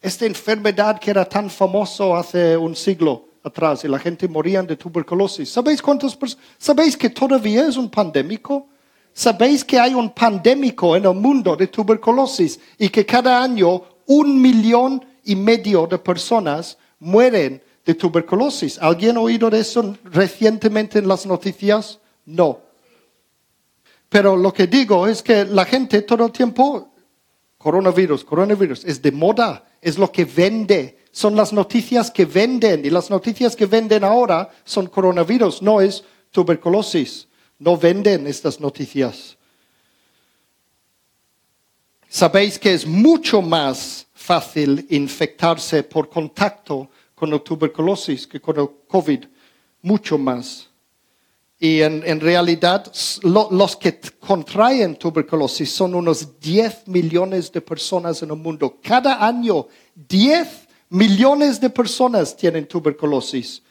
[0.00, 4.76] Esta enfermedad que era tan famosa hace un siglo atrás y la gente moría de
[4.76, 5.48] tuberculosis.
[5.48, 6.44] ¿Sabéis cuántas personas?
[6.58, 8.68] ¿Sabéis que todavía es un pandémico?
[9.12, 14.40] Sabéis que hay un pandémico en el mundo de tuberculosis y que cada año un
[14.40, 18.78] millón y medio de personas mueren de tuberculosis.
[18.78, 21.98] ¿Alguien ha oído de eso recientemente en las noticias?
[22.26, 22.60] No.
[24.08, 26.92] Pero lo que digo es que la gente todo el tiempo,
[27.58, 32.90] coronavirus, coronavirus, es de moda, es lo que vende, son las noticias que venden y
[32.90, 37.26] las noticias que venden ahora son coronavirus, no es tuberculosis.
[37.58, 39.36] No venden estas noticias.
[42.08, 48.68] Sabéis que es mucho más fácil infectarse por contacto con la tuberculosis que con el
[48.86, 49.24] COVID,
[49.82, 50.68] mucho más.
[51.58, 52.92] Y en, realidad
[53.24, 58.78] los que contraen tuberculosis son unos 10 millones de personas en el mundo.
[58.80, 63.62] Cada año 10 millones de personas tienen tuberculosis.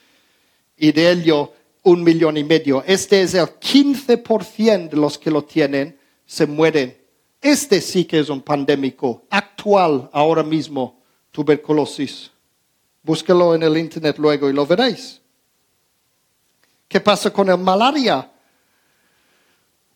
[0.78, 1.54] Y de ello
[1.84, 2.84] un millón y medio.
[2.86, 6.98] Este es el 15% de los que lo tienen, se mueren.
[7.42, 11.00] Este sí que es un pandémico actual ahora mismo,
[11.32, 12.32] tuberculosis.
[13.04, 15.22] Búsquelo en el internet luego y lo veréis.
[16.88, 18.32] ¿Qué pasa con el malaria?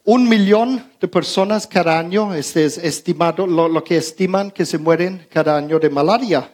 [0.03, 5.27] Un millón de personas cada año, este es estimado, lo, que estiman que se mueren
[5.29, 6.51] cada año de malaria.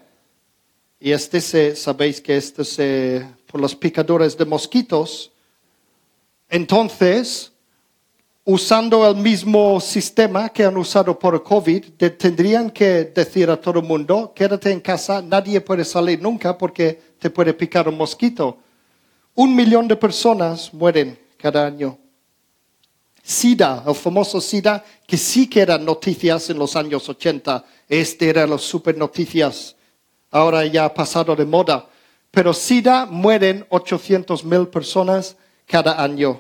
[1.00, 5.32] Y este se, sabéis que este se, por los picadores de mosquitos.
[6.50, 7.52] Entonces,
[8.46, 11.84] usando el mismo sistema que han usado por COVID,
[12.18, 17.00] tendrían que decir a todo el mundo, quédate en casa, nadie puede salir nunca porque
[17.20, 18.58] te puede picar un mosquito.
[19.36, 22.00] Un millón de personas mueren cada año.
[23.22, 27.64] SIDA, el famoso SIDA, que sí que eran noticias en los años 80.
[27.88, 29.76] Este era las super noticias.
[30.38, 31.90] Ahora ya ha pasado de moda.
[32.30, 36.40] Pero SIDA mueren 800 mil personas cada año.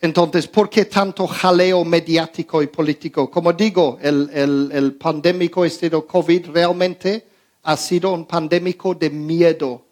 [0.00, 3.30] Entonces, ¿por qué tanto jaleo mediático y político?
[3.30, 4.30] Como digo, el,
[4.72, 7.24] el, pandémico este COVID realmente
[7.62, 9.84] ha sido un pandémico de miedo.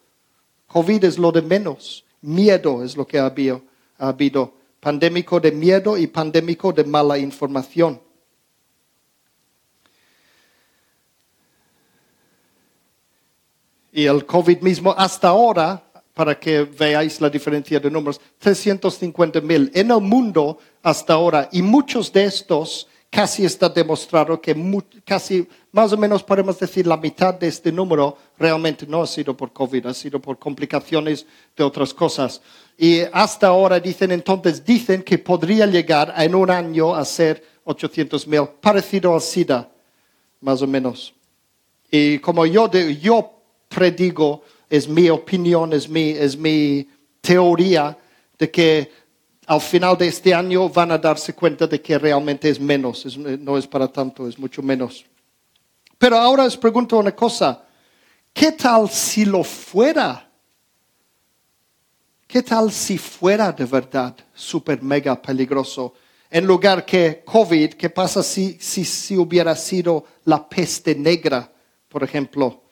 [0.67, 2.05] COVID es lo de menos.
[2.23, 3.63] Miedo es lo que ha habido.
[3.99, 4.53] Ha habido.
[4.81, 8.01] Pandémico de miedo y pandémico de mala información.
[13.97, 15.81] Y el COVID mismo hasta ahora
[16.13, 21.49] para que veáis la diferencia de números, 350 mil en el mundo hasta ahora.
[21.53, 24.57] Y muchos de estos casi está demostrado que
[25.05, 29.37] casi más o menos podemos decir la mitad de este número realmente no ha sido
[29.37, 31.25] por COVID, ha sido por complicaciones
[31.57, 32.41] de otras cosas.
[32.77, 38.27] Y hasta ahora dicen entonces, dicen que podría llegar en un año a ser 800
[38.27, 39.69] mil, parecido al SIDA,
[40.41, 41.15] más o menos.
[41.91, 43.34] Y como yo, yo
[43.69, 46.89] predigo, es mi opinión, es mi, es mi
[47.21, 47.97] teoría
[48.39, 48.91] de que
[49.47, 53.59] al final de este año van a darse cuenta de que realmente es menos, no
[53.59, 55.05] es para tanto, es mucho menos.
[55.99, 57.65] Pero ahora les pregunto una cosa,
[58.33, 60.31] ¿qué tal si lo fuera?
[62.27, 65.95] ¿Qué tal si fuera de verdad súper mega peligroso?
[66.31, 71.51] En lugar que COVID, ¿qué pasa si, si, si hubiera sido la peste negra,
[71.89, 72.64] por ejemplo?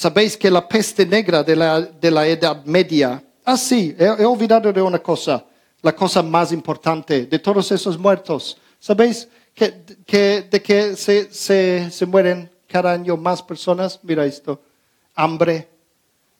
[0.00, 4.72] Sabéis que la peste negra de la, de la Edad Media, ah sí, he, olvidado
[4.72, 5.44] de una cosa,
[5.82, 8.56] la cosa más importante de todos esos muertos.
[8.78, 9.74] ¿Sabéis que,
[10.06, 14.00] que de que se, se, se mueren cada año más personas?
[14.02, 14.62] Mira esto,
[15.14, 15.68] hambre.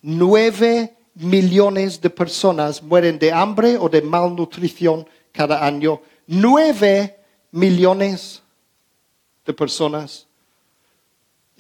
[0.01, 6.01] Nueve millones de personas mueren de hambre o de malnutrición cada año.
[6.27, 7.15] Nueve
[7.51, 8.43] millones
[9.45, 10.30] de personas.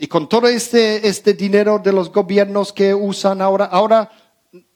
[0.02, 4.10] Y con todo este, este dinero de los gobiernos que usan ahora, ahora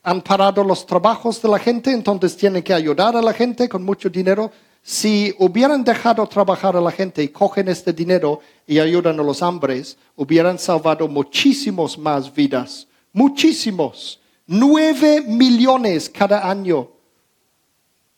[0.03, 3.83] han parado los trabajos de la gente, entonces tienen que ayudar a la gente con
[3.83, 4.51] mucho dinero.
[4.83, 9.41] Si hubieran dejado trabajar a la gente y cogen este dinero y ayudan a los
[9.41, 12.87] hambres, hubieran salvado muchísimos más vidas.
[13.11, 14.21] Muchísimos.
[14.45, 16.91] Nueve millones cada año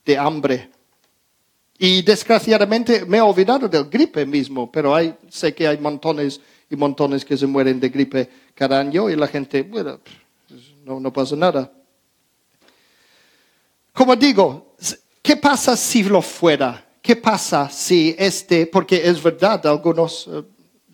[0.04, 0.70] de hambre.
[1.80, 4.94] Y desgraciadamente me he olvidado del gripe mismo, pero
[5.30, 9.28] sé que hay montones y montones que se mueren de gripe cada año y la
[9.28, 10.00] gente, bueno,
[10.48, 11.72] pues, no, no pasa nada.
[13.94, 14.76] Como digo,
[15.22, 16.86] ¿qué pasa si lo fuera?
[17.02, 20.44] ¿Qué pasa si este, porque es verdad, algunos eh,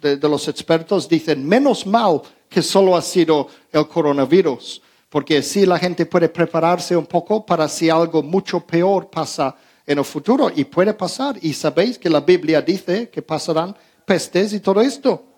[0.01, 5.65] de, de, los expertos dicen, menos mal que solo ha sido el coronavirus, porque si
[5.65, 9.55] la gente puede prepararse un poco para si algo mucho peor pasa
[9.85, 14.53] en el futuro, y puede pasar, y sabéis que la Biblia dice que pasarán pestes
[14.53, 15.32] y todo esto.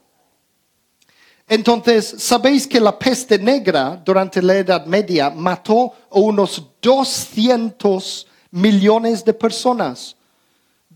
[1.48, 9.24] Entonces, sabéis que la peste negra durante la Edad Media mató a unos 200 millones
[9.24, 10.16] de personas.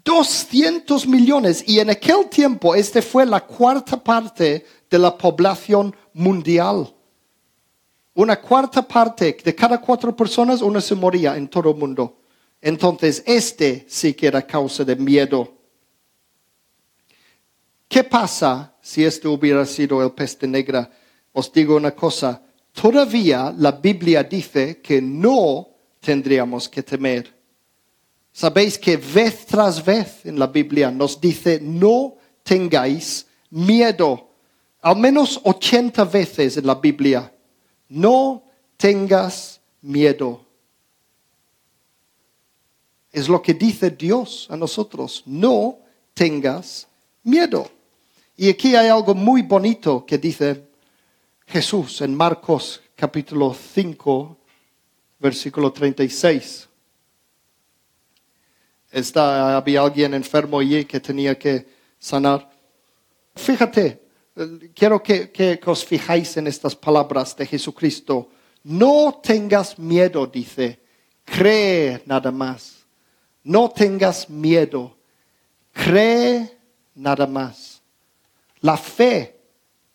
[0.03, 1.63] 200 millones.
[1.67, 6.91] Y en aquel tiempo, este fue la cuarta parte de la población mundial.
[8.15, 12.17] Una cuarta parte de cada cuatro personas, una se moría en todo el mundo.
[12.59, 15.58] Entonces, este sí que era causa de miedo.
[17.89, 20.91] ¿Qué pasa si esto hubiera sido el peste negra?
[21.33, 22.39] Os digo una cosa,
[22.71, 25.67] todavía la Biblia dice que no
[25.99, 27.35] tendríamos que temer.
[28.31, 34.29] Sabéis que vez tras vez en la Biblia nos dice no tengáis miedo.
[34.81, 37.33] Al menos 80 veces en la Biblia.
[37.87, 38.43] No
[38.77, 40.45] tengas miedo.
[43.11, 45.23] Es lo que dice Dios a nosotros.
[45.25, 45.79] No
[46.13, 46.87] tengas
[47.23, 47.78] miedo.
[48.41, 50.69] Y aquí hay algo muy bonito que dice
[51.45, 54.37] Jesús en Marcos capítulo 5,
[55.19, 56.69] versículo 36.
[58.91, 61.67] Está, había alguien enfermo allí que tenía que
[61.99, 62.49] sanar.
[63.35, 64.07] Fíjate,
[64.73, 68.29] quiero que, que os fijáis en estas palabras de Jesucristo.
[68.63, 70.79] No tengas miedo, dice,
[71.25, 72.85] cree nada más.
[73.43, 74.95] No tengas miedo,
[75.73, 76.57] cree
[76.95, 77.78] nada más.
[78.61, 79.39] La fe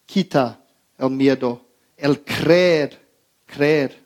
[0.06, 0.60] quita
[0.98, 3.08] el miedo, el creer,
[3.44, 4.02] creer.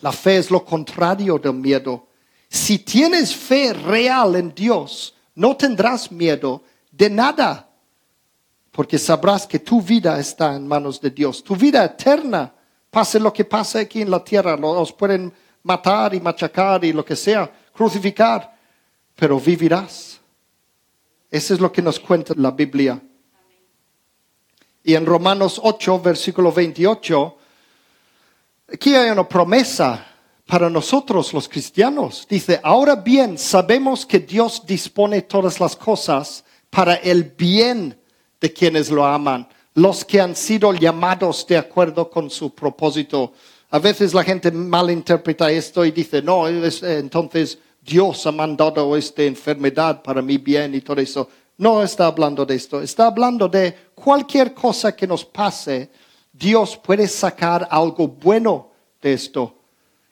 [0.00, 2.08] La fe es lo contrario del miedo.
[2.48, 7.68] Si tienes fe real en Dios, no tendrás miedo de nada,
[8.70, 12.52] porque sabrás que tu vida está en manos de Dios, tu vida eterna.
[12.90, 15.32] Pase lo que pase aquí en la tierra, los pueden
[15.62, 18.56] matar y machacar y lo que sea, crucificar,
[19.14, 20.20] pero vivirás.
[21.30, 23.00] Eso es lo que nos cuenta la Biblia.
[24.84, 27.36] Y en Romanos 8, versículo 28,
[28.72, 30.06] aquí hay una promesa
[30.46, 32.26] para nosotros los cristianos.
[32.30, 37.98] Dice, ahora bien, sabemos que Dios dispone todas las cosas para el bien
[38.40, 43.32] de quienes lo aman, los que han sido llamados de acuerdo con su propósito.
[43.70, 50.02] A veces la gente malinterpreta esto y dice, no, entonces Dios ha mandado esta enfermedad
[50.02, 51.28] para mi bien y todo eso.
[51.58, 55.90] No está hablando de esto, está hablando de cualquier cosa que nos pase,
[56.32, 58.70] Dios puede sacar algo bueno
[59.00, 59.54] de esto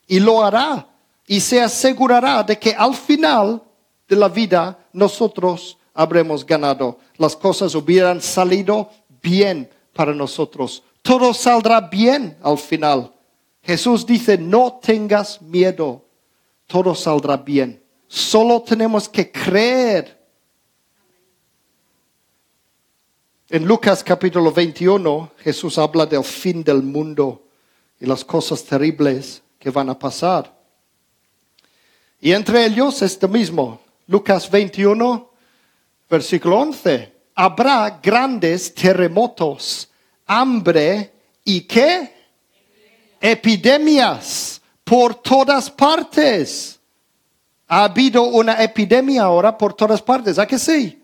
[0.07, 0.87] y lo hará
[1.27, 3.62] y se asegurará de que al final
[4.09, 6.99] de la vida nosotros habremos ganado.
[7.16, 8.91] Las cosas hubieran salido
[9.22, 10.83] bien para nosotros.
[11.03, 13.12] Todo saldrá bien al final.
[13.62, 16.05] Jesús dice, no tengas miedo,
[16.67, 17.83] todo saldrá bien.
[18.09, 20.25] Solo tenemos que creer
[23.55, 27.47] En Lucas capítulo 21, Jesús habla del fin del mundo
[28.01, 30.53] y las cosas terribles que van a pasar.
[32.21, 35.31] Y entre ellos este mismo, Lucas 21,
[36.11, 37.12] versículo 11.
[37.35, 39.89] Habrá grandes terremotos,
[40.27, 41.12] hambre
[41.45, 42.12] y qué?
[43.21, 46.80] Epidemias por todas partes.
[47.66, 51.03] Ha habido una epidemia ahora por todas partes, ¿a que sí?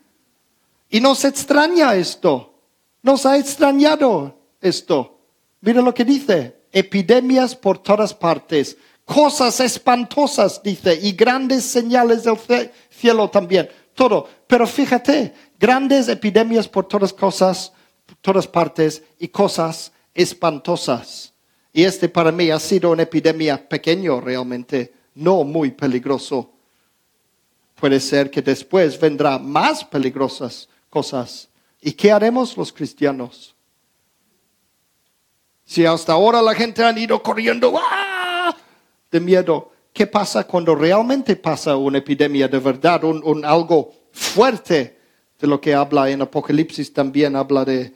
[0.91, 2.55] Y nos extraña esto.
[3.03, 5.19] Nos ha extrañado esto.
[5.61, 6.61] Mira lo que dice.
[6.73, 8.77] Epidemias por todas partes.
[9.05, 10.99] Cosas espantosas, dice.
[11.01, 13.69] Y grandes señales del cielo también.
[13.95, 14.29] Todo.
[14.47, 17.73] Pero fíjate, grandes epidemias por todas cosas,
[18.21, 21.30] todas partes y cosas espantosas.
[21.73, 26.51] Y este para mí ha sido una epidemia pequeño realmente, no muy peligroso.
[27.77, 31.49] Puede ser que después vendrá más peligrosas cosas.
[31.81, 33.55] ¿Y qué haremos los cristianos?
[35.65, 38.55] Si hasta ahora la gente ha ido corriendo ¡ah!
[39.11, 44.99] de miedo, ¿qué pasa cuando realmente pasa una epidemia de verdad, un, algo fuerte
[45.39, 47.95] de lo que habla en Apocalipsis también habla de,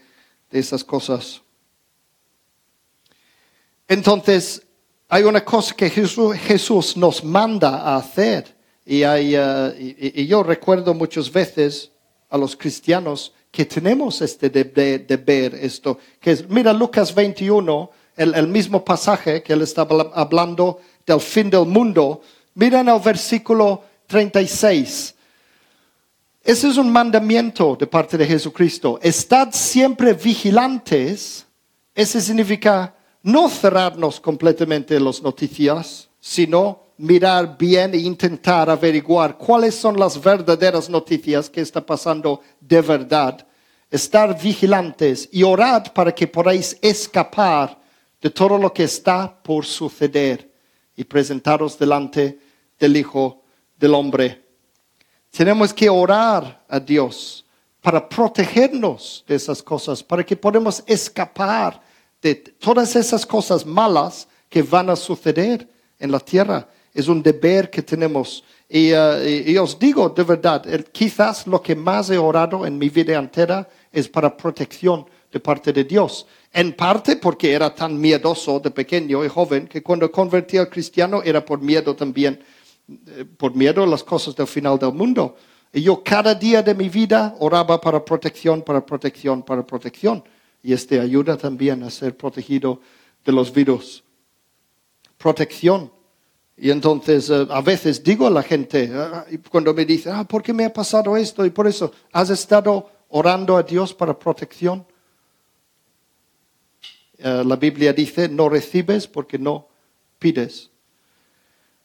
[0.51, 1.43] esas cosas?
[3.89, 4.63] Entonces,
[5.09, 8.55] hay una cosa que Jesús, nos manda a hacer.
[8.87, 11.91] Eh, y yo recuerdo muchas veces
[12.29, 15.99] a los cristianos que tenemos este deber, esto.
[16.21, 22.21] Que mira Lucas 21, el, mismo pasaje que él está hablando del fin del mundo.
[22.55, 25.15] Mira en el versículo 36.
[26.43, 28.99] Ese es un mandamiento de parte de Jesucristo.
[29.01, 31.47] Estad siempre vigilantes.
[31.95, 32.93] Ese significa
[33.25, 40.91] no cerrarnos completamente las noticias, sino mirar bien e intentar averiguar cuáles son las verdaderas
[40.91, 43.47] noticias que está pasando de verdad.
[43.91, 47.81] Estar vigilantes y orad para que podáis escapar
[48.21, 50.53] de todo lo que está por suceder
[50.95, 52.39] y presentaros delante
[52.79, 53.43] del Hijo
[53.79, 54.45] del Hombre.
[55.31, 57.47] Tenemos que orar a Dios
[57.81, 61.81] para protegernos de esas cosas, para que podamos escapar
[62.25, 65.69] de todas esas cosas malas que van a suceder
[65.99, 66.67] en la tierra.
[66.95, 68.43] Es un deber que tenemos.
[68.67, 73.19] Y, eh, os digo de verdad, quizás lo que más he orado en mi vida
[73.19, 76.27] entera es para protección de parte de Dios.
[76.51, 81.23] En parte porque era tan miedoso de pequeño y joven que cuando convertí al cristiano
[81.23, 82.41] era por miedo también,
[82.89, 85.37] eh, por miedo a las cosas del final del mundo.
[85.75, 90.25] Y yo cada día de mi vida oraba para protección, para protección, para protección.
[90.65, 92.81] Y este ayuda también a ser protegido
[93.23, 94.03] de los virus.
[95.19, 95.93] Protección.
[96.57, 100.43] Y entonces eh, a veces digo a la gente, ah, cuando me dicen, ah, ¿por
[100.43, 101.45] qué me ha pasado esto?
[101.45, 104.87] Y por eso, ¿has estado orando a Dios para protección?
[107.19, 109.69] Eh, la Biblia dice, no recibes porque no
[110.19, 110.71] pides.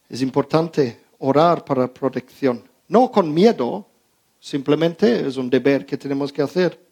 [0.08, 2.64] Es importante orar para protección.
[2.88, 3.86] No con miedo,
[4.40, 6.89] simplemente es un deber que tenemos que hacer.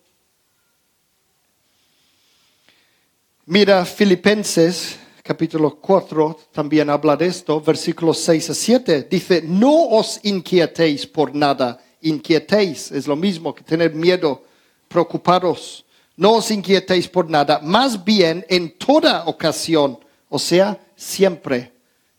[3.49, 9.07] Mira, Filipenses capítulo 4 también habla de esto, versículos 6 a 7.
[9.09, 11.81] Dice, no os inquietéis por nada.
[12.01, 14.43] Inquietéis es lo mismo que tener miedo,
[14.89, 15.85] preocuparos.
[16.17, 21.71] No os inquietéis por nada, más bien en toda ocasión, o sea, siempre.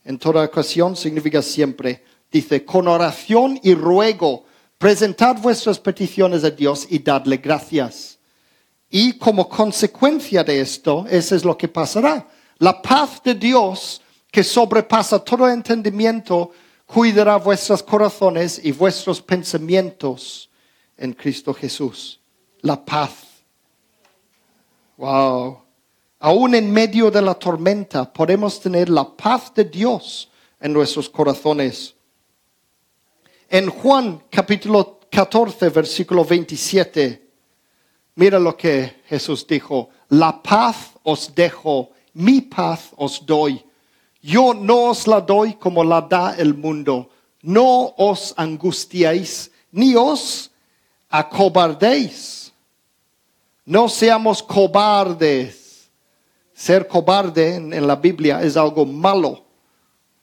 [0.06, 2.04] En toda ocasión significa siempre.
[2.32, 4.46] Dice, con oración y ruego,
[4.78, 8.17] presentad vuestras peticiones a Dios y dadle gracias.
[8.90, 12.26] Y como consecuencia de esto, eso es lo que pasará.
[12.58, 16.52] La paz de Dios, que sobrepasa todo entendimiento,
[16.86, 20.48] cuidará vuestros corazones y vuestros pensamientos
[20.96, 22.20] en Cristo Jesús.
[22.62, 23.12] La paz.
[24.96, 25.62] Wow.
[26.20, 30.28] Aún en medio de la tormenta podemos tener la paz de Dios
[30.60, 31.94] en nuestros corazones.
[33.48, 37.27] En Juan capítulo 14, versículo 27,
[38.18, 43.64] Mira lo que Jesús dijo, la paz os dejo, mi paz os doy.
[44.20, 47.10] Yo no os la doy como la da el mundo.
[47.42, 50.50] No os angustiéis, ni os
[51.08, 52.52] acobardéis.
[53.64, 55.88] No seamos cobardes.
[56.52, 59.44] Ser cobarde en, la Biblia es algo malo.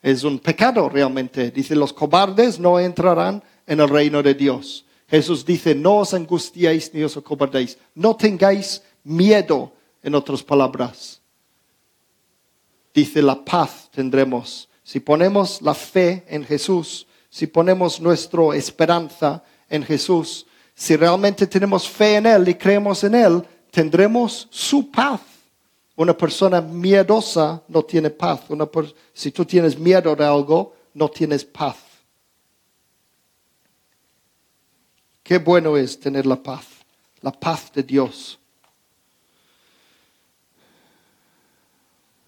[0.02, 1.50] Es un pecado realmente.
[1.50, 4.85] Dice, los cobardes no entrarán en el reino de Dios.
[5.08, 7.78] Jesús dice, no os angustiéis ni os acobardéis.
[7.93, 9.72] No tengáis miedo,
[10.06, 11.20] en otras palabras.
[12.93, 14.70] Dice, la paz tendremos.
[14.84, 20.45] Si ponemos la fe en Jesús, si ponemos nuestra esperanza en Jesús,
[20.76, 25.22] si realmente tenemos fe en Él y creemos en Él, tendremos su paz.
[25.95, 28.41] Una persona miedosa no tiene paz.
[29.12, 31.78] Si tú tienes miedo de algo, no tienes paz.
[35.26, 36.68] Qué bueno es tener la paz,
[37.22, 38.38] la paz de Dios.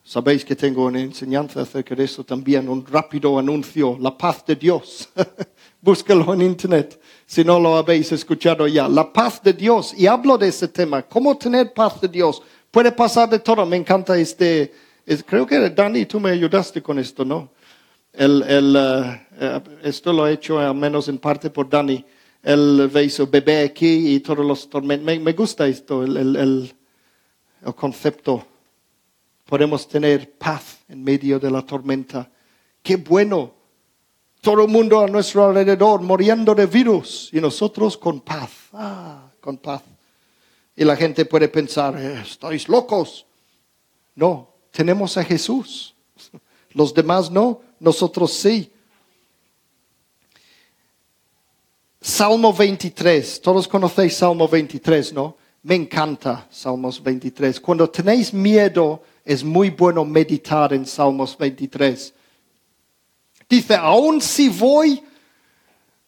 [0.03, 4.55] Sabéis que tengo una enseñanza acerca de eso también, un rápido anuncio, la paz de
[4.55, 5.09] Dios.
[5.81, 8.89] Búscalo en internet si no lo habéis escuchado ya.
[8.89, 9.93] La paz de Dios.
[9.95, 12.41] Y hablo de ese tema, cómo tener paz de Dios.
[12.71, 13.63] Puede pasar de todo.
[13.67, 14.73] Me encanta este,
[15.05, 17.51] es- creo que Dani, tú me ayudaste con esto, ¿no?
[18.11, 22.03] El, el, eh, esto lo he hecho al menos en parte por Dani.
[22.47, 25.05] Él ve su bebé aquí y todos los tormentos.
[25.05, 26.73] Me, me gusta esto, el, el, el,
[27.65, 28.41] el concepto.
[29.43, 32.31] Podemos tener paz en medio de la tormenta.
[32.81, 33.51] Qué bueno.
[34.39, 38.49] Todo el mundo a nuestro alrededor muriendo de virus y nosotros con paz.
[38.71, 39.81] Ah, con paz.
[40.73, 43.25] Y la gente puede pensar, "Eh, estáis locos.
[44.15, 45.93] No, tenemos a Jesús.
[46.71, 48.71] Los demás no, nosotros sí.
[52.07, 55.35] Salmo 23, todos conocéis Salmo 23, ¿no?
[55.63, 57.59] Me encanta Salmos 23.
[57.59, 62.13] Cuando tenéis miedo, es muy bueno meditar en Salmos 23.
[63.49, 65.03] Dice, aun si voy,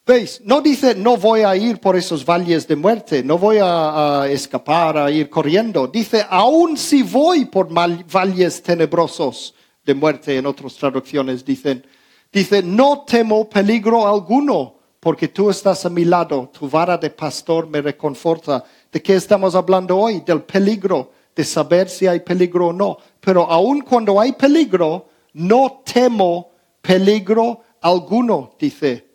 [0.06, 4.26] veis, no dice, no voy a ir por esos valles de muerte, no voy a,
[4.30, 5.86] escapar, a ir corriendo.
[5.86, 9.54] Dice, aun si voy por valles tenebrosos
[9.86, 11.86] de muerte, en otras traducciones dicen,
[12.32, 17.68] dice, no temo peligro alguno, porque tú estás a mi lado, tu vara de pastor
[17.68, 18.64] me reconforta.
[18.92, 20.22] ¿De qué estamos hablando hoy?
[20.22, 22.98] Del peligro, de saber si hay peligro o no.
[23.20, 29.08] Pero aun cuando hay peligro, no temo peligro alguno, dice.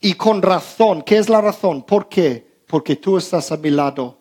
[0.00, 1.02] Y con razón.
[1.02, 1.82] ¿Qué es la razón?
[1.82, 2.62] ¿Por qué?
[2.66, 4.18] Porque tú estás a mi lado,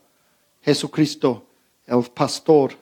[0.62, 1.45] Jesucristo,
[1.88, 2.74] el pastor.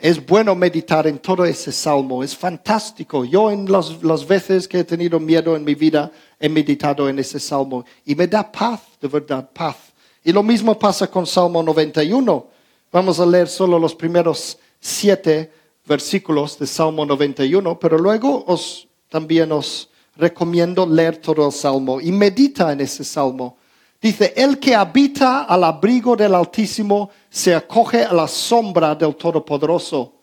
[0.00, 3.26] Es bueno meditar en todo ese salmo, es fantástico.
[3.26, 7.38] Yo en las, veces que he tenido miedo en mi vida he meditado en ese
[7.38, 9.76] salmo y me da paz, de verdad, paz.
[10.24, 12.46] Y lo mismo pasa con Salmo 91.
[12.90, 15.52] Vamos a leer solo los primeros siete
[15.84, 22.10] versículos de Salmo 91, pero luego os, también os recomiendo leer todo el Salmo y
[22.10, 23.58] medita en ese Salmo.
[24.00, 30.14] Dice, el que habita al abrigo del Altísimo se acoge a la sombra del Todopoderoso.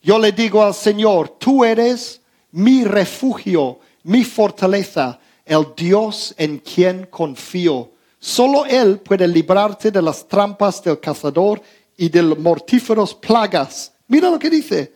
[0.00, 2.20] Yo le digo al Señor, tú eres
[2.52, 7.90] mi refugio, mi fortaleza, el Dios en quien confío.
[8.20, 11.60] Solo Él puede librarte de las trampas del cazador
[11.96, 13.92] y de mortíferos plagas.
[14.06, 14.92] Mira lo que dice.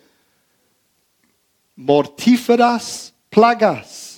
[1.74, 4.11] Mortíferas plagas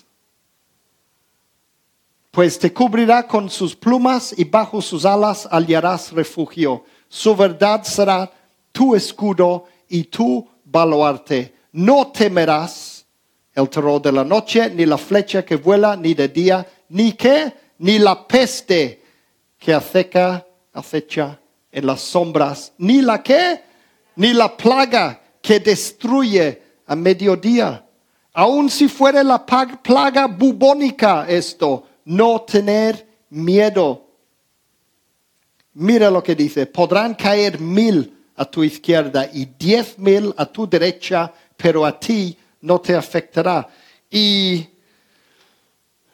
[2.35, 6.85] pues te cubrirá con sus plumas y bajo sus alas hallarás refugio.
[7.09, 8.29] Su verdad será
[8.73, 11.55] tu escudo y tu baluarte.
[11.71, 13.07] No temerás
[13.55, 17.55] el terror de la noche, ni la flecha que vuela, ni de día, ni qué,
[17.79, 19.01] ni la peste
[19.57, 21.39] que aceca, acecha
[21.71, 23.63] en las sombras, ni la qué,
[24.17, 27.87] ni la plaga que destruye a mediodía.
[28.33, 34.07] Aun si fuera la plaga bubónica esto, no tener miedo.
[35.75, 40.69] Mira lo que dice, podrán caer mil a tu izquierda y diez mil a tu
[40.69, 43.69] derecha, pero a ti no te afectará.
[44.11, 44.67] Y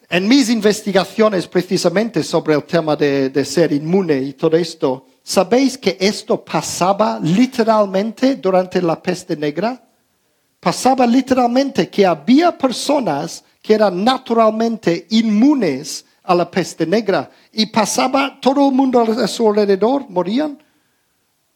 [0.09, 5.79] en mis investigaciones precisamente sobre el tema de, de, ser inmune y todo esto, ¿sabéis
[5.79, 9.83] que esto pasaba literalmente durante la peste negra?
[10.59, 18.39] Pasaba literalmente que había personas que eran naturalmente inmunes a la peste negra y pasaba
[18.41, 20.63] todo el mundo a su alrededor, morían.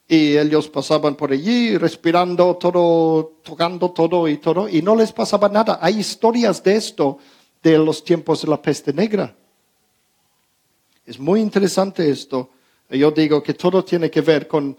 [0.06, 5.48] Y ellos pasaban por allí respirando todo, tocando todo y todo, y no les pasaba
[5.48, 5.78] nada.
[5.80, 7.18] Hay historias de esto
[7.62, 9.34] de los tiempos de la peste negra.
[11.06, 12.50] Es muy interesante esto.
[12.90, 14.76] Yo digo que todo tiene que ver con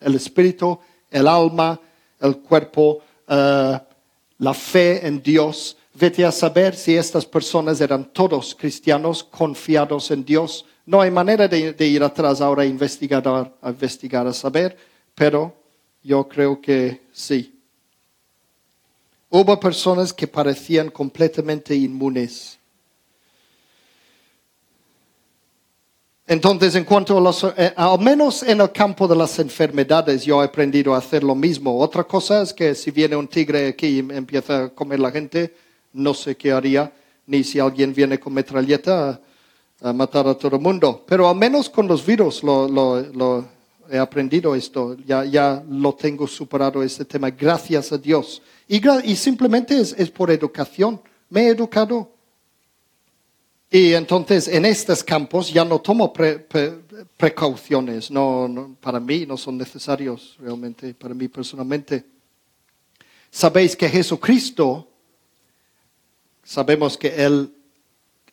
[0.00, 0.78] el espíritu,
[1.10, 1.80] el alma,
[2.20, 3.78] el cuerpo, uh,
[4.38, 10.26] la fe en Dios Vete a saber si estas personas eran todos cristianos confiados en
[10.26, 10.66] Dios.
[10.84, 14.76] No hay manera de, ir atrás ahora a investigar, a investigar, a saber,
[15.14, 15.56] pero
[16.02, 17.58] yo creo que sí.
[19.30, 22.58] Hubo personas que parecían completamente inmunes.
[26.26, 30.42] Entonces, en cuanto a los, eh, al menos en el campo de las enfermedades, yo
[30.42, 31.78] he aprendido a hacer lo mismo.
[31.78, 35.64] Otra cosa es que si viene un tigre aquí y empieza a comer la gente,
[35.92, 36.92] no sé qué haría,
[37.26, 39.20] ni si alguien viene con metralleta
[39.80, 41.04] a, matar a todo el mundo.
[41.06, 43.44] Pero al menos con los virus lo,
[43.90, 48.42] he aprendido esto, ya, ya, lo tengo superado este tema, gracias a Dios.
[48.68, 48.80] Y,
[49.14, 52.10] simplemente es, es, por educación, me he educado.
[53.70, 56.12] Y entonces en estos campos ya no tomo
[57.16, 62.04] precauciones, no, no, para mí no son necesarios realmente, para mí personalmente.
[63.30, 64.88] Sabéis que Jesucristo
[66.46, 67.52] Sabemos que él,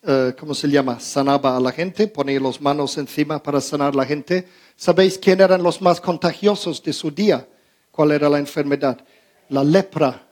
[0.06, 1.00] eh, ¿cómo se llama?
[1.00, 4.46] Sanaba a la gente, ponía las manos encima para sanar a la gente.
[4.76, 7.44] ¿Sabéis quién eran los más contagiosos de su día?
[7.90, 9.00] ¿Cuál era la enfermedad?
[9.48, 10.24] La lepra.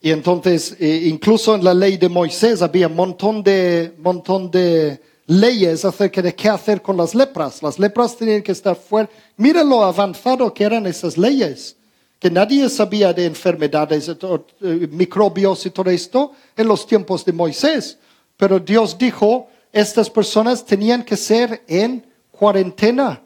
[0.00, 5.00] Y entonces, eh, incluso en la ley de Moisés había un montón de, montón de
[5.26, 7.62] leyes acerca de qué hacer con las lepras.
[7.62, 9.08] Las lepras tenían que estar fuera.
[9.36, 11.76] Mira lo avanzado que eran esas leyes
[12.18, 17.98] que nadie sabía de enfermedades, eh, microbios y todo esto en los tiempos de Moisés.
[18.36, 23.22] Pero Dios dijo, estas personas tenían que ser en cuarentena,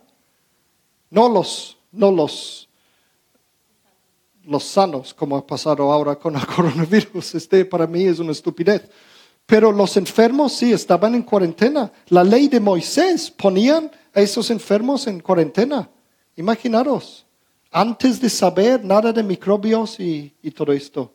[1.11, 2.69] no los, no los,
[4.45, 7.37] los sanos, como ha pasado ahora con el coronavirus.
[7.37, 8.89] Este para mí es una estupidez.
[9.47, 11.93] Pero los enfermos sí estaban en cuarentena.
[12.09, 15.89] La ley de Moisés ponían a esos enfermos en cuarentena.
[16.37, 17.27] Imaginaros
[17.71, 21.13] antes de saber nada de microbios y, todo esto.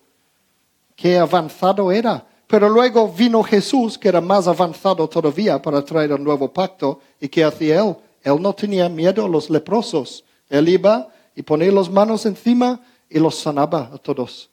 [0.95, 2.25] Qué avanzado era.
[2.47, 7.01] Pero luego vino Jesús, que era más avanzado todavía para traer el nuevo pacto.
[7.19, 7.95] ¿Y qué hacía él?
[8.21, 10.23] Él no tenía miedo a los leprosos.
[10.49, 12.79] Él iba y ponía las manos encima
[13.09, 14.49] y los sanaba a todos.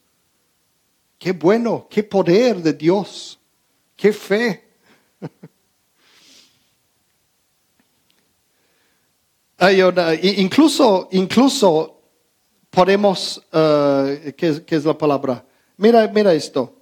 [1.17, 3.39] Qué bueno, qué poder de Dios,
[3.95, 4.67] qué fe.
[10.21, 11.92] incluso, incluso
[12.73, 15.45] podemos, uh, ¿qué, es la palabra?
[15.77, 16.73] Mira, mira esto.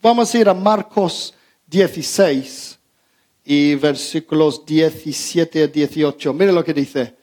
[0.00, 1.34] Vamos a ir a Marcos
[1.66, 2.78] 16
[3.44, 6.32] y versículos 17 a 18.
[6.32, 7.14] Mira lo que dice.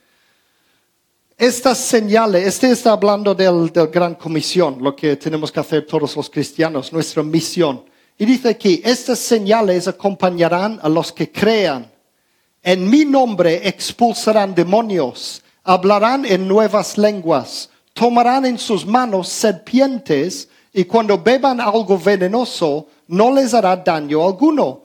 [1.36, 6.16] Estas señales, este está hablando del, del gran comisión, lo que tenemos que hacer todos
[6.16, 7.84] los cristianos, nuestra misión.
[8.18, 11.92] Y dice aquí, estas señales acompañarán a los que crean.
[12.62, 20.86] En mi nombre expulsarán demonios, hablarán en nuevas lenguas, tomarán en sus manos serpientes y
[20.86, 24.84] cuando beban algo venenoso no les hará daño alguno.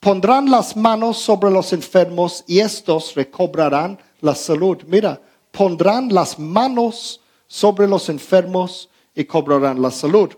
[0.00, 4.82] Pondrán las manos sobre los enfermos y estos recobrarán la salud.
[4.88, 5.22] Mira,
[5.52, 10.30] pondrán las manos sobre los enfermos y cobrarán la salud.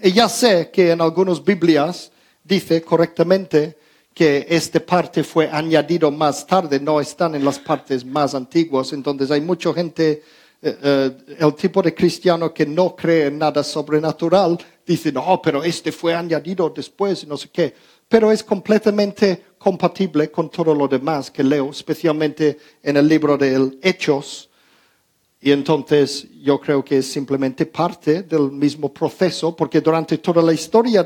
[0.00, 2.10] Y ya sé que en algunas Biblias
[2.42, 3.76] dice correctamente
[4.14, 9.30] que esta parte fue añadido más tarde, no están en las partes más antiguas, entonces
[9.32, 10.22] hay mucha gente,
[10.62, 11.10] eh, eh,
[11.40, 14.56] el tipo de cristiano que no cree en nada sobrenatural,
[14.86, 17.74] dice, no, pero este fue añadido después, no sé qué,
[18.08, 23.78] pero es completamente compatible con todo lo demás que leo, especialmente en el libro de
[23.82, 24.48] Hechos,
[25.40, 30.54] y entonces yo creo que es simplemente parte del mismo proceso, porque durante toda la
[30.54, 31.02] historia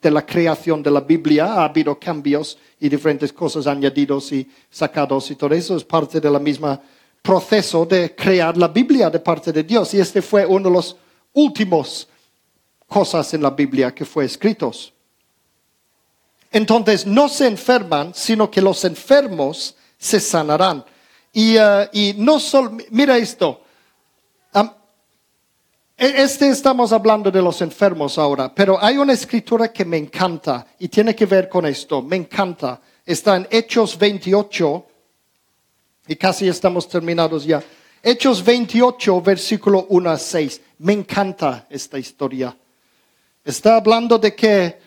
[0.00, 5.30] de la creación de la Biblia ha habido cambios y diferentes cosas añadidos y sacados
[5.30, 6.80] y todo eso es parte del mismo
[7.22, 9.92] proceso de crear la Biblia de parte de Dios.
[9.94, 10.96] Y este fue uno de los
[11.32, 12.08] últimos
[12.86, 14.92] cosas en la Biblia que fue escritos.
[16.50, 20.84] Entonces no se enferman, sino que los enfermos se sanarán.
[21.32, 23.60] Y, uh, y no solo, mira esto,
[25.98, 30.86] este estamos hablando de los enfermos ahora, pero hay una escritura que me encanta y
[30.86, 32.80] tiene que ver con esto, me encanta.
[33.04, 34.86] Está en Hechos 28
[36.06, 37.60] y casi estamos terminados ya.
[38.00, 40.60] Hechos 28, versículo 1 a 6.
[40.78, 42.56] Me encanta esta historia.
[43.44, 44.78] Está hablando de que,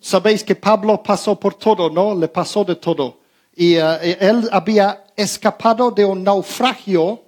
[0.00, 2.12] sabéis que Pablo pasó por todo, ¿no?
[2.12, 3.20] Le pasó de todo.
[3.54, 7.22] Y eh, él había escapado de un naufragio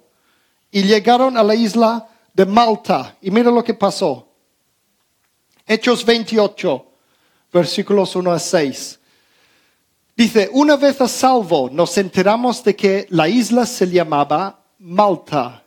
[0.71, 3.17] y llegaron a la isla de Malta.
[3.21, 4.27] Y mira lo que pasó.
[5.65, 6.85] Hechos 28,
[7.51, 8.99] versículos 1 a 6.
[10.15, 15.63] Dice, una vez a salvo nos enteramos de que la isla se llamaba Malta.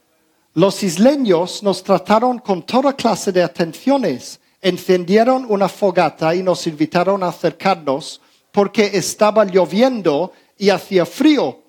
[0.55, 4.41] Los isleños nos trataron con toda clase de atenciones.
[4.61, 8.21] Encendieron una fogata y nos invitaron a acercarnos
[8.53, 11.61] porque estaba lloviendo y hacía frío.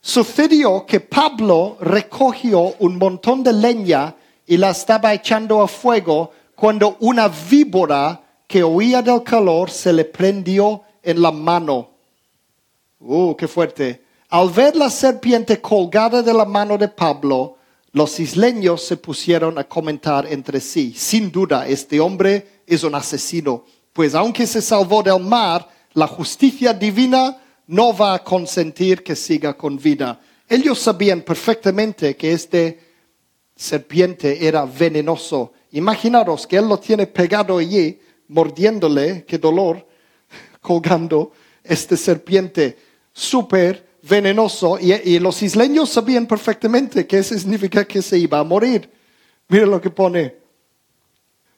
[0.00, 4.14] Sucedió que Pablo recogió un montón de leña
[4.50, 10.04] y la estaba echando a fuego cuando una víbora que huía del calor se le
[10.04, 11.90] prendió en la mano.
[12.98, 14.04] ¡Uh, qué fuerte!
[14.28, 17.58] Al ver la serpiente colgada de la mano de Pablo,
[17.92, 20.94] los isleños se pusieron a comentar entre sí.
[20.96, 26.72] Sin duda, este hombre es un asesino, pues aunque se salvó del mar, la justicia
[26.72, 30.18] divina no va a consentir que siga con vida.
[30.48, 32.89] Ellos sabían perfectamente que este
[33.60, 35.52] serpiente era venenoso.
[35.72, 39.86] Imaginaros que él lo tiene pegado allí, mordiéndole, qué dolor,
[40.62, 41.32] colgando
[41.62, 42.78] este serpiente
[43.12, 44.78] súper venenoso.
[44.80, 48.90] Y, los isleños sabían perfectamente que eso significa que se iba a morir.
[49.48, 50.36] Mira lo que pone.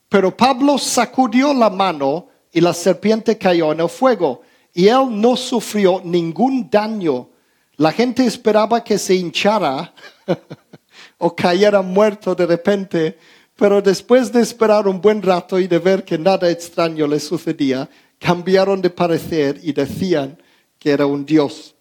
[0.09, 4.43] Pero Pablo sacudió la mano y la serpiente cayó en el fuego.
[4.75, 7.29] Y él no sufrió ningún daño.
[7.77, 9.95] La gente esperaba que se hinchara
[11.25, 13.17] o cayera muerto de repente,
[13.55, 17.89] pero después de esperar un buen rato y de ver que nada extraño le sucedía,
[18.19, 20.37] cambiaron de parecer y decían
[20.81, 21.77] que era un dios.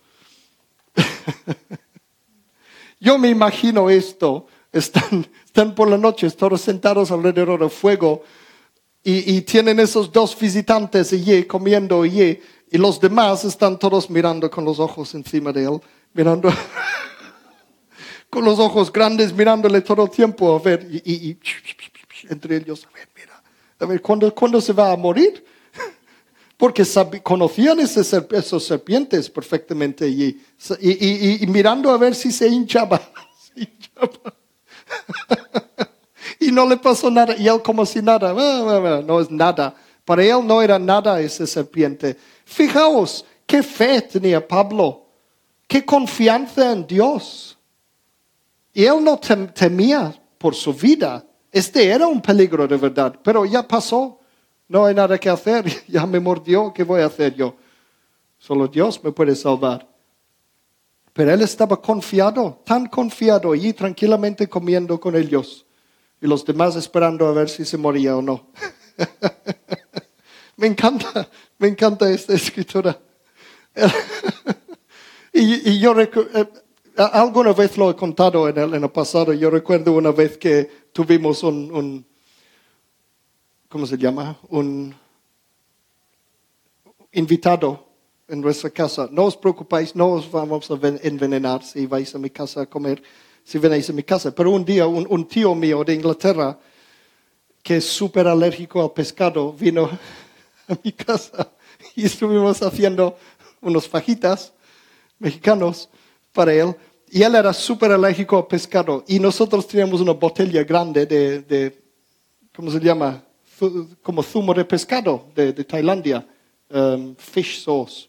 [3.00, 8.22] Yo me imagino esto, están, por la noche todos sentados alrededor del fuego
[9.04, 12.40] y, tienen esos dos visitantes allí comiendo y
[12.74, 15.82] los demás están todos mirando con los ojos encima de él,
[16.14, 16.54] mirando.
[18.32, 21.38] con los ojos grandes mirándole todo el tiempo, a ver, y,
[22.30, 23.44] entre ellos, a ver, mira,
[23.78, 25.46] a ver, ¿cuándo, se va a morir?
[26.56, 26.84] Porque
[27.22, 30.42] conocían esos, serpientes perfectamente y,
[30.80, 33.02] y, mirando a ver si se hinchaba.
[33.54, 34.34] Se hinchaba.
[36.40, 39.76] y no le pasó nada, y él como si nada, no es nada.
[40.06, 42.16] Para él no era nada esa serpiente.
[42.46, 45.06] Fijaos, qué fe tenía Pablo,
[45.68, 47.58] qué confianza en Dios.
[48.74, 51.26] Y él no temía por su vida.
[51.52, 54.20] Este era un peligro de verdad, pero ya pasó.
[54.68, 55.66] No hay nada que hacer.
[55.88, 56.74] Ya me mordió.
[56.74, 57.56] ¿Qué voy a hacer yo?
[58.40, 59.88] Solo Dios me puede salvar.
[61.14, 65.66] Pero él estaba confiado, tan confiado, allí tranquilamente comiendo con ellos.
[66.22, 68.48] Y los demás esperando a ver si se moría o no.
[70.56, 72.98] me encanta, me encanta esta escritura.
[75.34, 76.40] y, yo recuerdo...
[76.40, 76.61] Eh,
[76.98, 79.34] Alguna vez lo he contado en el, pasado.
[79.34, 82.06] Yo recuerdo una vez que tuvimos un, un
[83.70, 84.38] ¿cómo se llama?
[84.50, 84.94] Un
[87.14, 87.88] invitado
[88.28, 89.08] en nuestra casa.
[89.10, 92.66] No os preocupéis, no os vamos a ven- envenenar si vais a mi casa a
[92.66, 93.02] comer,
[93.44, 94.32] si venéis a mi casa.
[94.36, 96.60] Pero un día un, un tío mío de Inglaterra,
[97.64, 99.90] que es súper alérgico al pescado, vino
[100.68, 101.52] a mi casa
[101.96, 103.18] y estuvimos haciendo
[103.62, 104.52] unos fajitas
[105.20, 105.90] mexicanos
[106.32, 106.76] para él.
[107.10, 109.04] Y él era súper alérgico al pescado.
[109.08, 111.84] Y nosotros teníamos una botella grande de, de
[112.56, 113.24] ¿cómo se llama?
[114.02, 116.26] Como zumo de pescado de, de Tailandia.
[116.70, 118.08] um, fish sauce.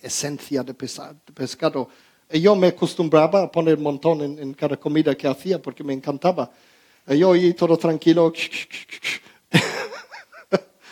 [0.00, 1.88] Esencia de, pesa- de pescado.
[2.30, 5.82] Y yo me acostumbraba a poner un montón en, en cada comida que hacía porque
[5.82, 6.50] me encantaba.
[7.08, 8.32] Y yo ahí todo tranquilo.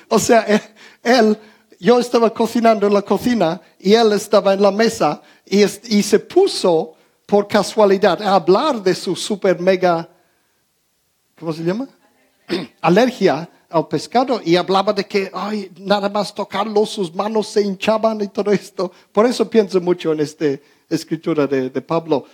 [0.09, 0.61] O sea, él,
[1.03, 1.39] él-
[1.81, 6.03] yo estaba cocinando en la cocina y él estaba en la mesa y, es- y
[6.03, 6.95] se puso
[7.27, 10.09] por casualidad a hablar de su super mega,
[11.39, 11.89] ¿cómo se llama?
[12.81, 18.21] Alergia al pescado y hablaba de que ay, nada más tocarlo sus manos se hinchaban
[18.21, 18.93] y todo esto.
[19.11, 20.47] Por eso pienso mucho en esta
[20.89, 22.25] escritura de, de Pablo.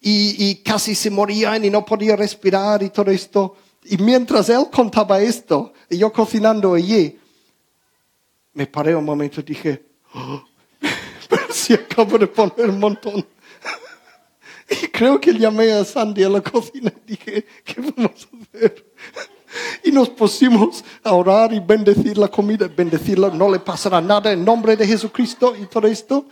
[0.00, 3.56] Y, y casi se morían y no podía respirar y todo esto.
[3.84, 7.18] Y mientras él contaba esto, y yo cocinando allí,
[8.54, 9.84] me paré un momento y dije,
[10.14, 10.42] "Oh,
[11.60, 13.24] si acabo de poner un montón.
[14.70, 18.86] Y creo que llamé a Sandy a la cocina y dije, ¿qué vamos a hacer?
[19.82, 24.44] Y nos pusimos a orar y bendecir la comida, bendecirla, no le pasará nada en
[24.44, 26.26] nombre de Jesucristo y todo esto.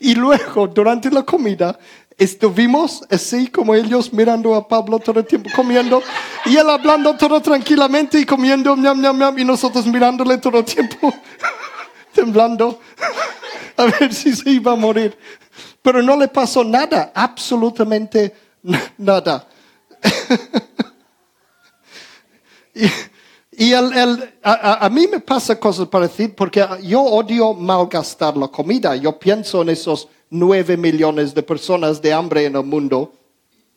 [0.00, 1.78] Y luego, durante la comida,
[2.18, 6.02] estuvimos así como ellos mirando a Pablo todo el tiempo comiendo
[6.46, 10.64] y él hablando todo tranquilamente y comiendo, ñam, ñam, ñam, y nosotros mirándole todo el
[10.64, 11.14] tiempo,
[12.12, 12.80] temblando,
[13.82, 15.16] a ver si se iba a morir.
[15.82, 18.34] Pero no le pasó nada, absolutamente
[18.98, 19.46] nada.
[22.74, 22.84] Y,
[23.68, 28.48] y el- el- a- a mí me pasa cosas parecidas porque yo odio malgastar la
[28.48, 28.94] comida.
[28.96, 33.12] Yo pienso en esos nueve millones de personas de hambre en el mundo.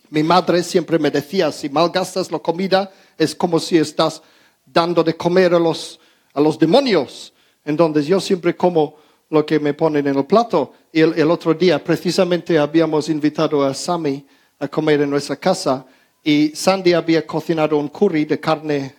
[0.10, 4.22] Mi madre siempre me decía, si malgastas la comida es como si estás
[4.66, 6.00] dando de comer a los,
[6.34, 7.32] a los demonios.
[7.64, 8.96] Entonces yo siempre como
[9.30, 10.74] lo que me ponen en el plato.
[10.92, 14.26] Y el, otro día precisamente habíamos invitado a Sammy
[14.60, 15.86] a comer en nuestra casa
[16.24, 18.96] y Sandy había cocinado un curry de carne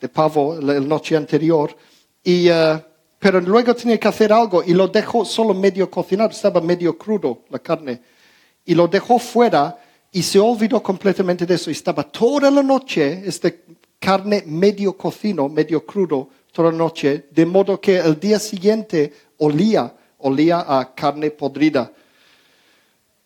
[0.00, 1.76] de pavo la, noche anterior.
[2.22, 2.84] Y, eh,
[3.18, 7.44] pero luego tenía que hacer algo y lo dejó solo medio cocinar, estaba medio crudo
[7.50, 8.00] la carne.
[8.64, 9.78] Y lo dejó fuera
[10.10, 11.70] y se olvidó completamente de eso.
[11.70, 13.52] Estaba toda la noche esta
[13.98, 19.94] carne medio cocino, medio crudo, toda la noche, de modo que el día siguiente olía,
[20.18, 21.92] olía a carne podrida.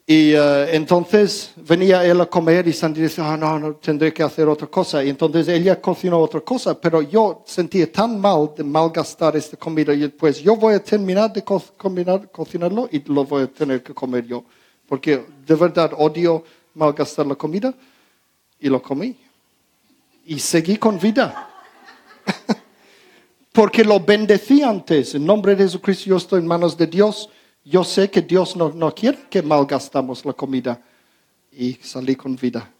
[0.04, 4.24] Y eh, entonces venía él a comer y Sandy decía, ah, no, no, tendré que
[4.24, 5.04] hacer otra cosa.
[5.04, 9.94] Y entonces ella cocinó otra cosa, pero yo sentía tan mal de malgastar esta comida.
[9.94, 13.80] Y pues yo voy a terminar de co- combinar- cocinarlo y lo voy a tener
[13.84, 14.42] que comer yo.
[14.88, 16.42] Porque de verdad odio
[16.74, 17.72] malgastar la comida
[18.58, 19.16] y lo comí.
[20.26, 21.46] Y seguí con vida.
[23.52, 25.14] Porque lo bendecí antes.
[25.14, 27.28] En nombre de Jesucristo yo estoy en manos de Dios.
[27.64, 30.80] Yo sé que Dios no, no quiere que malgastamos la comida.
[31.52, 32.70] Y salí con vida.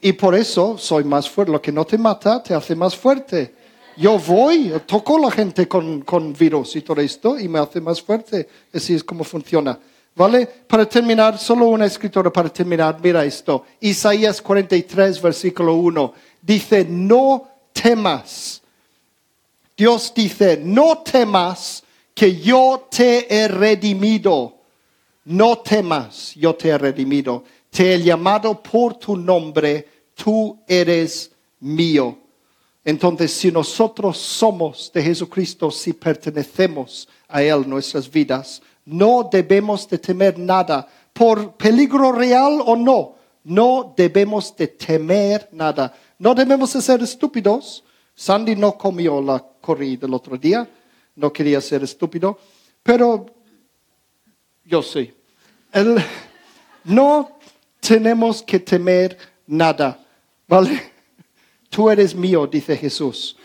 [0.00, 1.52] Y por eso soy más fuerte.
[1.52, 3.54] Lo que no te mata te hace más fuerte.
[3.96, 7.80] Yo voy, toco a la gente con, con virus y todo esto y me hace
[7.80, 8.48] más fuerte.
[8.72, 9.78] Así es como funciona.
[10.14, 10.46] ¿Vale?
[10.46, 12.98] Para terminar, solo una escritora para terminar.
[13.02, 13.64] Mira esto.
[13.80, 16.14] Isaías 43, versículo 1.
[16.40, 18.62] Dice, no temas.
[19.76, 21.82] Dios dice, no temas
[22.14, 24.54] que yo te he redimido.
[25.24, 27.44] No temas, yo te he redimido.
[27.70, 32.16] Te he llamado por tu nombre, tú eres mío.
[32.84, 39.98] Entonces, si nosotros somos de Jesucristo, si pertenecemos a Él nuestras vidas, no debemos de
[39.98, 45.94] temer nada, por peligro real o no, no debemos de temer nada.
[46.18, 47.84] No debemos de ser estúpidos.
[48.16, 50.68] Sandy no comió la curry del otro día,
[51.14, 52.38] no quería ser estúpido,
[52.82, 53.26] pero
[54.64, 55.12] yo sí.
[55.72, 56.02] El-
[56.84, 57.38] no
[57.80, 60.02] tenemos que temer nada,
[60.48, 60.92] ¿vale?
[61.68, 63.36] Tú eres mío, dice Jesús.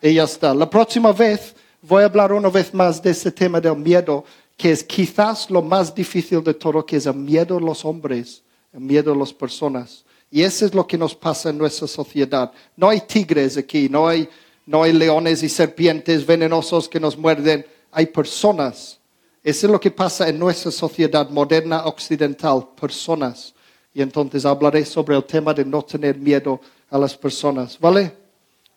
[0.00, 0.54] Y ya está.
[0.54, 4.24] La próxima vez voy a hablar una vez más de este tema del miedo,
[4.56, 8.42] que es quizás lo más difícil de todo, que es el miedo a los hombres,
[8.72, 10.04] el miedo a las personas.
[10.34, 12.50] Y eso es lo que nos pasa en nuestra sociedad.
[12.74, 14.26] No hay tigres aquí, no hay,
[14.64, 17.66] no hay leones y serpientes venenosos que nos muerden.
[17.92, 18.98] Hay personas
[19.44, 23.52] Eso es lo que pasa en nuestra sociedad moderna occidental, personas.
[23.92, 28.16] Y entonces hablaré sobre el tema de no tener miedo a las personas, ¿vale?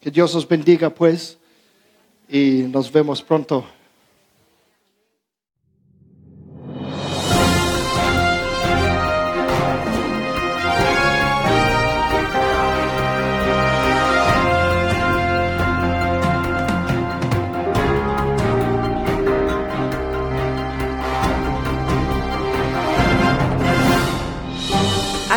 [0.01, 1.37] Que Dios os bendiga pues
[2.27, 3.65] y nos vemos pronto.